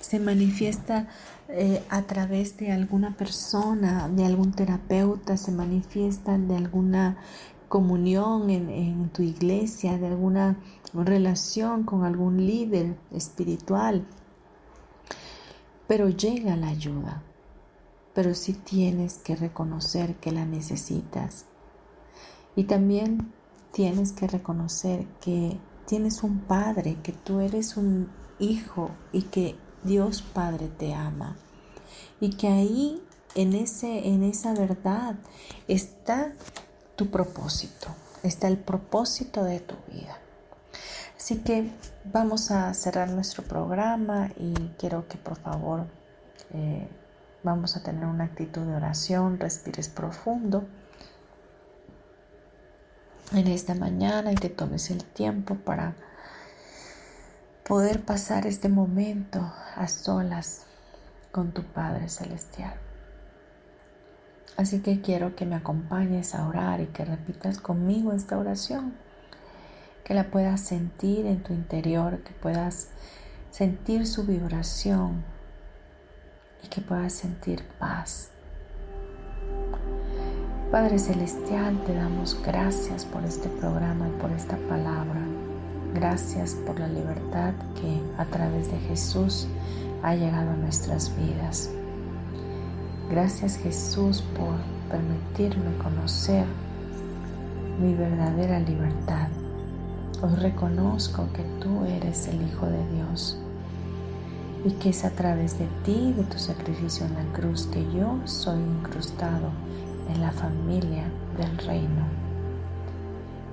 se 0.00 0.18
manifiesta 0.18 1.08
eh, 1.48 1.82
a 1.88 2.02
través 2.02 2.56
de 2.56 2.72
alguna 2.72 3.16
persona, 3.16 4.08
de 4.08 4.24
algún 4.24 4.52
terapeuta, 4.52 5.36
se 5.36 5.52
manifiesta 5.52 6.38
de 6.38 6.56
alguna 6.56 7.18
comunión 7.68 8.50
en, 8.50 8.68
en 8.68 9.08
tu 9.10 9.22
iglesia, 9.22 9.98
de 9.98 10.08
alguna 10.08 10.56
relación 10.92 11.84
con 11.84 12.04
algún 12.04 12.46
líder 12.46 12.96
espiritual. 13.10 14.06
Pero 15.86 16.08
llega 16.08 16.56
la 16.56 16.68
ayuda, 16.68 17.22
pero 18.14 18.34
sí 18.34 18.52
tienes 18.52 19.18
que 19.18 19.36
reconocer 19.36 20.16
que 20.16 20.32
la 20.32 20.44
necesitas. 20.44 21.46
Y 22.56 22.64
también 22.64 23.32
tienes 23.72 24.12
que 24.12 24.26
reconocer 24.26 25.06
que 25.20 25.58
tienes 25.86 26.22
un 26.22 26.40
padre, 26.40 26.98
que 27.02 27.12
tú 27.12 27.40
eres 27.40 27.76
un 27.76 28.08
hijo 28.42 28.90
y 29.12 29.22
que 29.22 29.56
Dios 29.84 30.22
Padre 30.22 30.68
te 30.68 30.94
ama 30.94 31.36
y 32.20 32.30
que 32.30 32.48
ahí 32.48 33.02
en, 33.34 33.54
ese, 33.54 34.08
en 34.08 34.22
esa 34.22 34.52
verdad 34.52 35.16
está 35.68 36.32
tu 36.96 37.10
propósito, 37.10 37.88
está 38.22 38.48
el 38.48 38.58
propósito 38.58 39.42
de 39.44 39.60
tu 39.60 39.74
vida. 39.92 40.18
Así 41.16 41.38
que 41.38 41.70
vamos 42.04 42.50
a 42.50 42.74
cerrar 42.74 43.08
nuestro 43.10 43.44
programa 43.44 44.30
y 44.36 44.54
quiero 44.78 45.06
que 45.08 45.16
por 45.16 45.36
favor 45.36 45.86
eh, 46.52 46.88
vamos 47.42 47.76
a 47.76 47.82
tener 47.82 48.04
una 48.04 48.24
actitud 48.24 48.62
de 48.62 48.74
oración, 48.74 49.38
respires 49.38 49.88
profundo 49.88 50.64
en 53.32 53.46
esta 53.46 53.74
mañana 53.74 54.32
y 54.32 54.34
te 54.34 54.48
tomes 54.48 54.90
el 54.90 55.04
tiempo 55.04 55.54
para 55.54 55.94
poder 57.66 58.00
pasar 58.02 58.46
este 58.46 58.68
momento 58.68 59.52
a 59.76 59.86
solas 59.86 60.66
con 61.30 61.52
tu 61.52 61.62
Padre 61.62 62.08
Celestial. 62.08 62.74
Así 64.56 64.80
que 64.80 65.00
quiero 65.00 65.34
que 65.34 65.46
me 65.46 65.56
acompañes 65.56 66.34
a 66.34 66.46
orar 66.46 66.80
y 66.80 66.86
que 66.86 67.04
repitas 67.04 67.58
conmigo 67.58 68.12
esta 68.12 68.36
oración, 68.36 68.94
que 70.04 70.14
la 70.14 70.30
puedas 70.30 70.60
sentir 70.60 71.26
en 71.26 71.42
tu 71.42 71.52
interior, 71.52 72.18
que 72.18 72.32
puedas 72.32 72.88
sentir 73.50 74.06
su 74.06 74.24
vibración 74.24 75.24
y 76.62 76.68
que 76.68 76.80
puedas 76.80 77.12
sentir 77.12 77.64
paz. 77.78 78.30
Padre 80.70 80.98
Celestial, 80.98 81.82
te 81.84 81.94
damos 81.94 82.40
gracias 82.42 83.04
por 83.04 83.24
este 83.24 83.48
programa 83.48 84.08
y 84.08 84.20
por 84.20 84.32
esta 84.32 84.56
palabra. 84.68 85.41
Gracias 85.94 86.54
por 86.54 86.80
la 86.80 86.88
libertad 86.88 87.52
que 87.74 88.00
a 88.16 88.24
través 88.24 88.70
de 88.70 88.78
Jesús 88.78 89.46
ha 90.02 90.14
llegado 90.14 90.50
a 90.50 90.56
nuestras 90.56 91.14
vidas. 91.16 91.70
Gracias 93.10 93.56
Jesús 93.56 94.22
por 94.22 94.56
permitirme 94.90 95.76
conocer 95.76 96.46
mi 97.78 97.94
verdadera 97.94 98.58
libertad. 98.60 99.28
Hoy 100.22 100.34
reconozco 100.36 101.28
que 101.34 101.42
tú 101.60 101.84
eres 101.84 102.26
el 102.28 102.40
Hijo 102.40 102.66
de 102.66 102.88
Dios 102.94 103.38
y 104.64 104.70
que 104.72 104.90
es 104.90 105.04
a 105.04 105.10
través 105.10 105.58
de 105.58 105.66
ti, 105.84 106.14
de 106.16 106.22
tu 106.24 106.38
sacrificio 106.38 107.04
en 107.04 107.14
la 107.14 107.32
cruz, 107.34 107.66
que 107.66 107.84
yo 107.92 108.18
soy 108.24 108.60
incrustado 108.60 109.50
en 110.08 110.22
la 110.22 110.32
familia 110.32 111.04
del 111.36 111.58
reino 111.58 112.06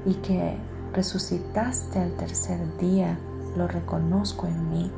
y 0.06 0.14
que 0.16 0.58
resucitaste 0.94 2.00
al 2.00 2.12
tercer 2.14 2.60
día, 2.78 3.18
lo 3.56 3.68
reconozco 3.68 4.48
en 4.48 4.70
mí 4.70 4.92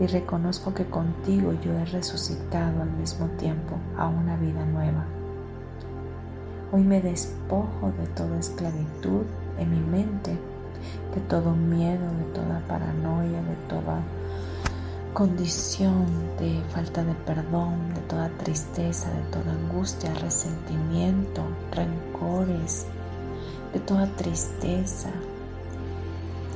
y 0.00 0.06
reconozco 0.06 0.74
que 0.74 0.86
contigo 0.86 1.52
yo 1.64 1.72
he 1.72 1.84
resucitado 1.84 2.82
al 2.82 2.90
mismo 2.90 3.26
tiempo 3.38 3.76
a 3.96 4.08
una 4.08 4.36
vida 4.36 4.64
nueva. 4.64 5.04
Hoy 6.72 6.82
me 6.82 7.00
despojo 7.00 7.92
de 7.98 8.06
toda 8.14 8.38
esclavitud 8.38 9.24
en 9.58 9.70
mi 9.70 9.80
mente, 9.80 10.30
de 11.14 11.20
todo 11.28 11.52
miedo, 11.52 12.04
de 12.18 12.24
toda 12.32 12.60
paranoia, 12.66 13.42
de 13.42 13.56
toda 13.68 14.00
condición 15.12 16.06
de 16.38 16.62
falta 16.72 17.04
de 17.04 17.12
perdón, 17.14 17.94
de 17.94 18.00
toda 18.02 18.30
tristeza, 18.38 19.10
de 19.10 19.22
toda 19.30 19.52
angustia, 19.52 20.14
resentimiento, 20.14 21.42
rencores, 21.72 22.86
de 23.72 23.80
toda 23.80 24.06
tristeza, 24.16 25.10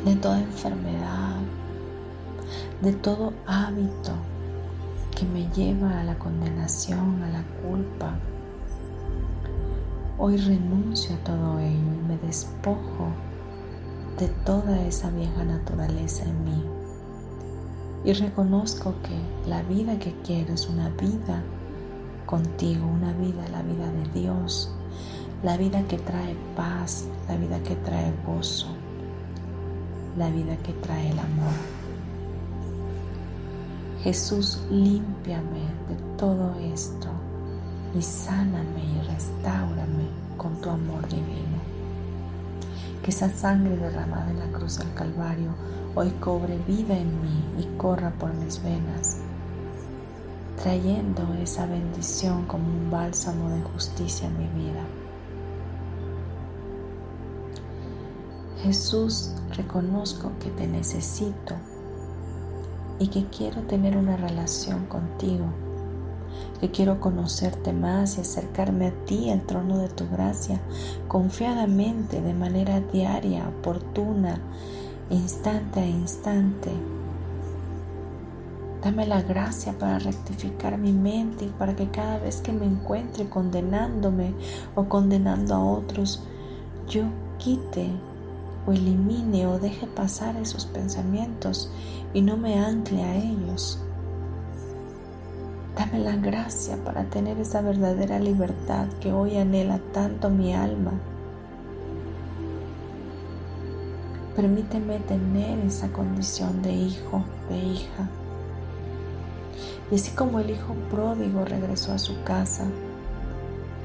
de 0.05 0.15
toda 0.17 0.41
enfermedad, 0.41 1.37
de 2.83 2.93
todo 2.93 3.33
hábito 3.47 4.13
que 5.15 5.25
me 5.25 5.49
lleva 5.49 6.01
a 6.01 6.05
la 6.05 6.19
condenación, 6.19 7.23
a 7.23 7.31
la 7.31 7.43
culpa. 7.63 8.15
Hoy 10.19 10.37
renuncio 10.37 11.15
a 11.17 11.25
todo 11.25 11.59
ello 11.59 11.71
y 11.71 12.09
me 12.09 12.19
despojo 12.19 13.09
de 14.19 14.29
toda 14.29 14.83
esa 14.83 15.11
vieja 15.11 15.45
naturaleza 15.45 16.25
en 16.25 16.45
mí. 16.45 16.65
Y 18.05 18.13
reconozco 18.13 18.95
que 19.03 19.49
la 19.49 19.63
vida 19.63 19.99
que 19.99 20.15
quiero 20.23 20.55
es 20.55 20.69
una 20.69 20.91
vida 20.91 21.43
contigo, 22.27 22.87
una 22.87 23.13
vida, 23.15 23.49
la 23.51 23.63
vida 23.63 23.91
de 23.91 24.21
Dios, 24.21 24.76
la 25.43 25.57
vida 25.57 25.83
que 25.87 25.99
trae 25.99 26.35
paz, 26.57 27.05
la 27.29 27.37
vida 27.37 27.59
que 27.63 27.77
trae 27.77 28.13
gozo, 28.27 28.69
la 30.17 30.31
vida 30.31 30.57
que 30.57 30.73
trae 30.73 31.11
el 31.11 31.19
amor. 31.19 31.53
Jesús, 34.03 34.61
límpiame 34.71 35.61
de 35.89 35.97
todo 36.17 36.55
esto 36.73 37.09
y 37.95 38.01
sáname 38.01 38.83
y 38.85 39.07
restaurame 39.13 40.09
con 40.39 40.61
tu 40.61 40.71
amor 40.71 41.07
divino. 41.09 41.59
Que 43.03 43.11
esa 43.11 43.29
sangre 43.31 43.77
derramada 43.77 44.31
en 44.31 44.39
la 44.39 44.47
cruz 44.47 44.79
del 44.79 44.93
Calvario 44.95 45.51
hoy 45.95 46.11
cobre 46.13 46.59
vida 46.67 46.97
en 46.97 47.23
mí 47.23 47.45
y 47.59 47.77
corra 47.77 48.11
por 48.11 48.33
mis 48.33 48.63
venas, 48.63 49.19
trayendo 50.63 51.35
esa 51.43 51.67
bendición 51.67 52.47
como 52.47 52.67
un 52.67 52.91
bálsamo 52.91 53.51
de 53.51 53.63
justicia 53.63 54.29
en 54.29 54.39
mi 54.39 54.65
vida. 54.65 54.83
Jesús, 58.67 59.31
reconozco 59.57 60.33
que 60.43 60.51
te 60.51 60.67
necesito 60.67 61.55
y 62.99 63.07
que 63.07 63.27
quiero 63.27 63.63
tener 63.63 63.97
una 63.97 64.17
relación 64.17 64.87
contigo, 64.87 65.45
que 66.61 66.73
quiero 66.73 66.99
conocerte 66.99 67.73
más 67.73 68.19
y 68.19 68.23
acercarme 68.23 68.89
a 68.89 69.05
ti, 69.05 69.31
al 69.31 69.43
trono 69.43 69.79
de 69.79 69.89
tu 69.89 70.09
gracia, 70.11 70.61
confiadamente, 71.07 72.21
de 72.21 72.35
manera 72.35 72.81
diaria, 72.81 73.49
oportuna, 73.49 74.41
instante 75.11 75.79
a 75.79 75.87
instante. 75.87 76.73
Dame 78.83 79.07
la 79.07 79.23
gracia 79.23 79.79
para 79.79 80.01
rectificar 80.01 80.77
mi 80.77 80.93
mente 80.93 81.45
y 81.45 81.51
para 81.51 81.77
que 81.77 81.89
cada 81.93 82.19
vez 82.19 82.41
que 82.41 82.51
me 82.51 82.67
encuentre 82.67 83.29
condenándome 83.29 84.35
o 84.75 84.89
condenando 84.89 85.55
a 85.55 85.65
otros, 85.65 86.25
yo 86.89 87.05
quite 87.39 87.93
o 88.67 88.73
elimine 88.73 89.47
o 89.47 89.59
deje 89.59 89.87
pasar 89.87 90.37
esos 90.37 90.67
pensamientos 90.67 91.71
y 92.13 92.23
no 92.23 92.37
me 92.37 92.59
ancle 92.59 93.03
a 93.03 93.17
ellos. 93.17 93.79
Dame 95.77 95.99
la 95.99 96.17
gracia 96.17 96.77
para 96.85 97.05
tener 97.05 97.39
esa 97.39 97.61
verdadera 97.61 98.19
libertad 98.19 98.89
que 99.01 99.13
hoy 99.13 99.37
anhela 99.37 99.79
tanto 99.93 100.31
mi 100.31 100.55
alma. 100.55 100.93
Permíteme 104.35 104.99
tener 105.01 105.59
esa 105.61 105.89
condición 105.93 106.63
de 106.63 106.73
hijo, 106.73 107.25
de 107.49 107.59
hija. 107.59 108.09
Y 109.91 109.95
así 109.95 110.11
como 110.13 110.41
el 110.41 110.51
hijo 110.51 110.75
pródigo 110.91 111.45
regresó 111.45 111.93
a 111.93 111.99
su 111.99 112.23
casa, 112.25 112.65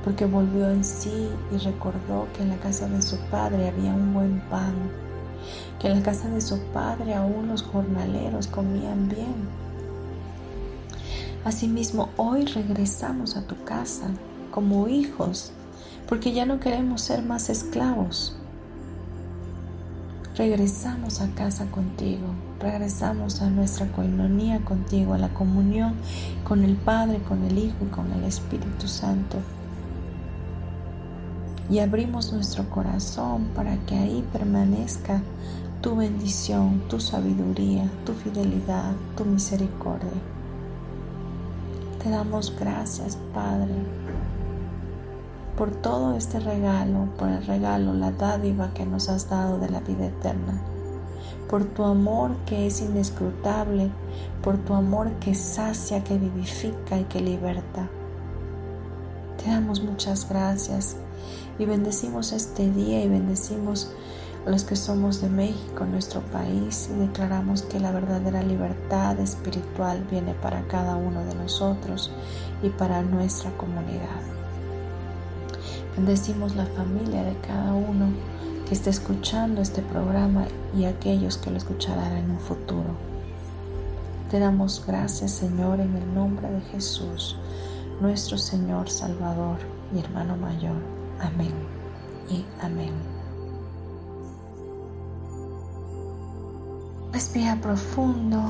porque 0.04 0.26
volvió 0.26 0.70
en 0.70 0.84
sí 0.84 1.30
y 1.52 1.58
recordó 1.58 2.28
que 2.36 2.44
en 2.44 2.50
la 2.50 2.58
casa 2.58 2.88
de 2.88 3.02
su 3.02 3.18
padre 3.30 3.70
había 3.70 3.94
un 3.94 4.14
buen 4.14 4.42
pan, 4.50 4.74
que 5.80 5.88
en 5.88 5.98
la 5.98 6.04
casa 6.04 6.30
de 6.30 6.42
su 6.42 6.60
padre 6.74 7.16
aún 7.16 7.48
los 7.48 7.64
jornaleros 7.64 8.48
comían 8.48 9.10
bien 9.10 9.62
Asimismo, 11.44 12.10
hoy 12.18 12.46
regresamos 12.46 13.36
a 13.36 13.42
tu 13.48 13.64
casa 13.64 14.06
como 14.52 14.88
hijos, 14.88 15.52
porque 16.08 16.34
ya 16.34 16.46
no 16.46 16.60
queremos 16.60 17.02
ser 17.02 17.24
más 17.24 17.50
esclavos. 17.50 18.36
Regresamos 20.36 21.20
a 21.20 21.30
casa 21.34 21.66
contigo, 21.72 22.28
regresamos 22.60 23.42
a 23.42 23.50
nuestra 23.50 23.92
coinonía 23.92 24.64
contigo, 24.64 25.16
a 25.16 25.18
la 25.18 25.34
comunión 25.34 25.96
con 26.44 26.64
el 26.64 26.76
Padre, 26.76 27.24
con 27.28 27.44
el 27.44 27.58
Hijo 27.58 27.86
y 27.88 27.90
con 27.90 28.12
el 28.12 28.24
Espíritu 28.24 28.88
Santo. 28.88 29.38
Y 31.72 31.80
abrimos 31.80 32.34
nuestro 32.34 32.70
corazón 32.70 33.46
para 33.56 33.78
que 33.86 33.96
ahí 33.96 34.28
permanezca 34.34 35.22
tu 35.82 35.96
bendición, 35.96 36.82
tu 36.90 37.00
sabiduría, 37.00 37.90
tu 38.06 38.12
fidelidad, 38.12 38.92
tu 39.16 39.24
misericordia. 39.24 40.12
Te 42.04 42.10
damos 42.10 42.54
gracias, 42.60 43.18
Padre, 43.34 43.72
por 45.58 45.72
todo 45.72 46.18
este 46.18 46.42
regalo, 46.42 47.08
por 47.18 47.30
el 47.30 47.46
regalo, 47.46 47.94
la 47.94 48.12
dádiva 48.12 48.74
que 48.74 48.86
nos 48.86 49.08
has 49.08 49.30
dado 49.30 49.58
de 49.58 49.70
la 49.70 49.80
vida 49.80 50.08
eterna, 50.08 50.62
por 51.50 51.64
tu 51.64 51.86
amor 51.86 52.36
que 52.46 52.68
es 52.68 52.82
inescrutable, 52.82 53.90
por 54.44 54.58
tu 54.58 54.74
amor 54.74 55.10
que 55.22 55.36
sacia, 55.36 56.04
que 56.04 56.18
vivifica 56.18 57.00
y 57.00 57.06
que 57.06 57.22
liberta. 57.22 57.88
Te 59.42 59.50
damos 59.50 59.82
muchas 59.82 60.28
gracias 60.28 60.98
y 61.62 61.66
bendecimos 61.66 62.32
este 62.32 62.72
día 62.72 63.04
y 63.04 63.08
bendecimos 63.08 63.92
a 64.48 64.50
los 64.50 64.64
que 64.64 64.76
somos 64.76 65.22
de 65.22 65.30
México, 65.30 65.86
nuestro 65.86 66.22
país, 66.22 66.90
y 66.92 67.00
declaramos 67.00 67.62
que 67.62 67.80
la 67.80 67.92
verdadera 67.92 68.42
libertad 68.42 69.20
espiritual 69.20 70.04
viene 70.10 70.34
para 70.34 70.64
cada 70.64 70.96
uno 70.96 71.24
de 71.24 71.36
nosotros 71.36 72.10
y 72.64 72.70
para 72.70 73.04
nuestra 73.04 73.52
comunidad. 73.58 74.22
Bendecimos 75.96 76.56
la 76.56 76.66
familia 76.66 77.24
de 77.24 77.38
cada 77.46 77.74
uno 77.74 78.08
que 78.68 78.74
esté 78.74 78.90
escuchando 78.90 79.62
este 79.62 79.84
programa 79.84 80.46
y 80.76 80.86
aquellos 80.86 81.38
que 81.38 81.52
lo 81.52 81.58
escucharán 81.58 82.18
en 82.18 82.32
un 82.32 82.40
futuro. 82.40 82.96
Te 84.32 84.40
damos 84.40 84.84
gracias, 84.88 85.30
Señor, 85.32 85.80
en 85.80 85.96
el 85.96 86.16
nombre 86.16 86.50
de 86.50 86.62
Jesús, 86.62 87.38
nuestro 88.00 88.40
Señor 88.40 88.90
Salvador 88.90 89.58
y 89.94 90.00
hermano 90.00 90.38
mayor. 90.38 91.01
Amén 91.22 91.54
y 92.30 92.46
amén. 92.62 92.94
Respira 97.14 97.56
profundo 97.62 98.42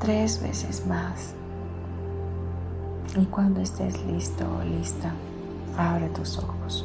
tres 0.00 0.42
veces 0.42 0.86
más. 0.86 1.34
Y 3.16 3.24
cuando 3.26 3.60
estés 3.60 4.04
listo 4.04 4.44
o 4.44 4.64
lista, 4.64 5.12
abre 5.78 6.08
tus 6.10 6.38
ojos. 6.38 6.84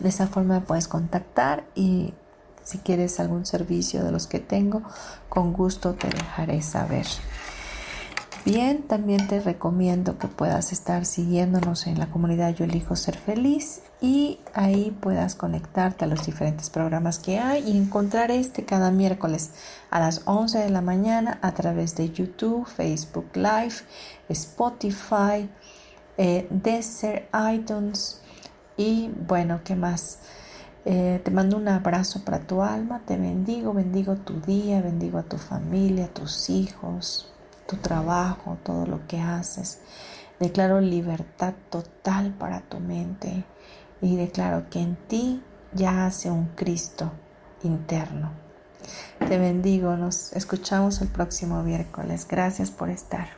De 0.00 0.10
esa 0.10 0.26
forma 0.26 0.56
me 0.56 0.60
puedes 0.60 0.88
contactar 0.88 1.64
y 1.74 2.12
si 2.64 2.76
quieres 2.76 3.18
algún 3.18 3.46
servicio 3.46 4.04
de 4.04 4.12
los 4.12 4.26
que 4.26 4.40
tengo, 4.40 4.82
con 5.30 5.54
gusto 5.54 5.94
te 5.94 6.08
dejaré 6.08 6.60
saber. 6.60 7.06
Bien, 8.44 8.82
también 8.82 9.26
te 9.26 9.40
recomiendo 9.40 10.16
que 10.18 10.28
puedas 10.28 10.72
estar 10.72 11.04
siguiéndonos 11.04 11.86
en 11.86 11.98
la 11.98 12.06
comunidad 12.06 12.54
Yo 12.54 12.64
Elijo 12.64 12.96
Ser 12.96 13.16
Feliz 13.16 13.82
y 14.00 14.38
ahí 14.54 14.96
puedas 15.00 15.34
conectarte 15.34 16.04
a 16.04 16.08
los 16.08 16.24
diferentes 16.24 16.70
programas 16.70 17.18
que 17.18 17.38
hay 17.38 17.68
y 17.68 17.76
encontrar 17.76 18.30
este 18.30 18.64
cada 18.64 18.90
miércoles 18.90 19.50
a 19.90 20.00
las 20.00 20.22
11 20.24 20.58
de 20.58 20.70
la 20.70 20.80
mañana 20.80 21.38
a 21.42 21.52
través 21.52 21.94
de 21.96 22.10
YouTube, 22.10 22.66
Facebook 22.66 23.28
Live, 23.34 23.74
Spotify, 24.28 25.48
eh, 26.16 26.46
Desert, 26.50 27.28
iTunes 27.52 28.22
y 28.76 29.10
bueno, 29.26 29.60
¿qué 29.64 29.74
más? 29.74 30.20
Eh, 30.84 31.20
te 31.22 31.30
mando 31.30 31.56
un 31.56 31.68
abrazo 31.68 32.24
para 32.24 32.38
tu 32.46 32.62
alma, 32.62 33.02
te 33.04 33.18
bendigo, 33.18 33.74
bendigo 33.74 34.14
tu 34.14 34.40
día, 34.40 34.80
bendigo 34.80 35.18
a 35.18 35.24
tu 35.24 35.36
familia, 35.36 36.06
a 36.06 36.08
tus 36.08 36.48
hijos, 36.48 37.30
tu 37.68 37.76
trabajo, 37.76 38.58
todo 38.64 38.86
lo 38.86 39.06
que 39.06 39.20
haces. 39.20 39.78
Declaro 40.40 40.80
libertad 40.80 41.54
total 41.70 42.32
para 42.32 42.62
tu 42.62 42.80
mente 42.80 43.44
y 44.00 44.16
declaro 44.16 44.68
que 44.70 44.80
en 44.80 44.96
ti 44.96 45.42
ya 45.74 46.06
hace 46.06 46.30
un 46.30 46.46
Cristo 46.56 47.12
interno. 47.62 48.30
Te 49.18 49.38
bendigo, 49.38 49.96
nos 49.96 50.32
escuchamos 50.32 51.02
el 51.02 51.08
próximo 51.08 51.62
miércoles. 51.62 52.26
Gracias 52.28 52.70
por 52.70 52.88
estar. 52.88 53.37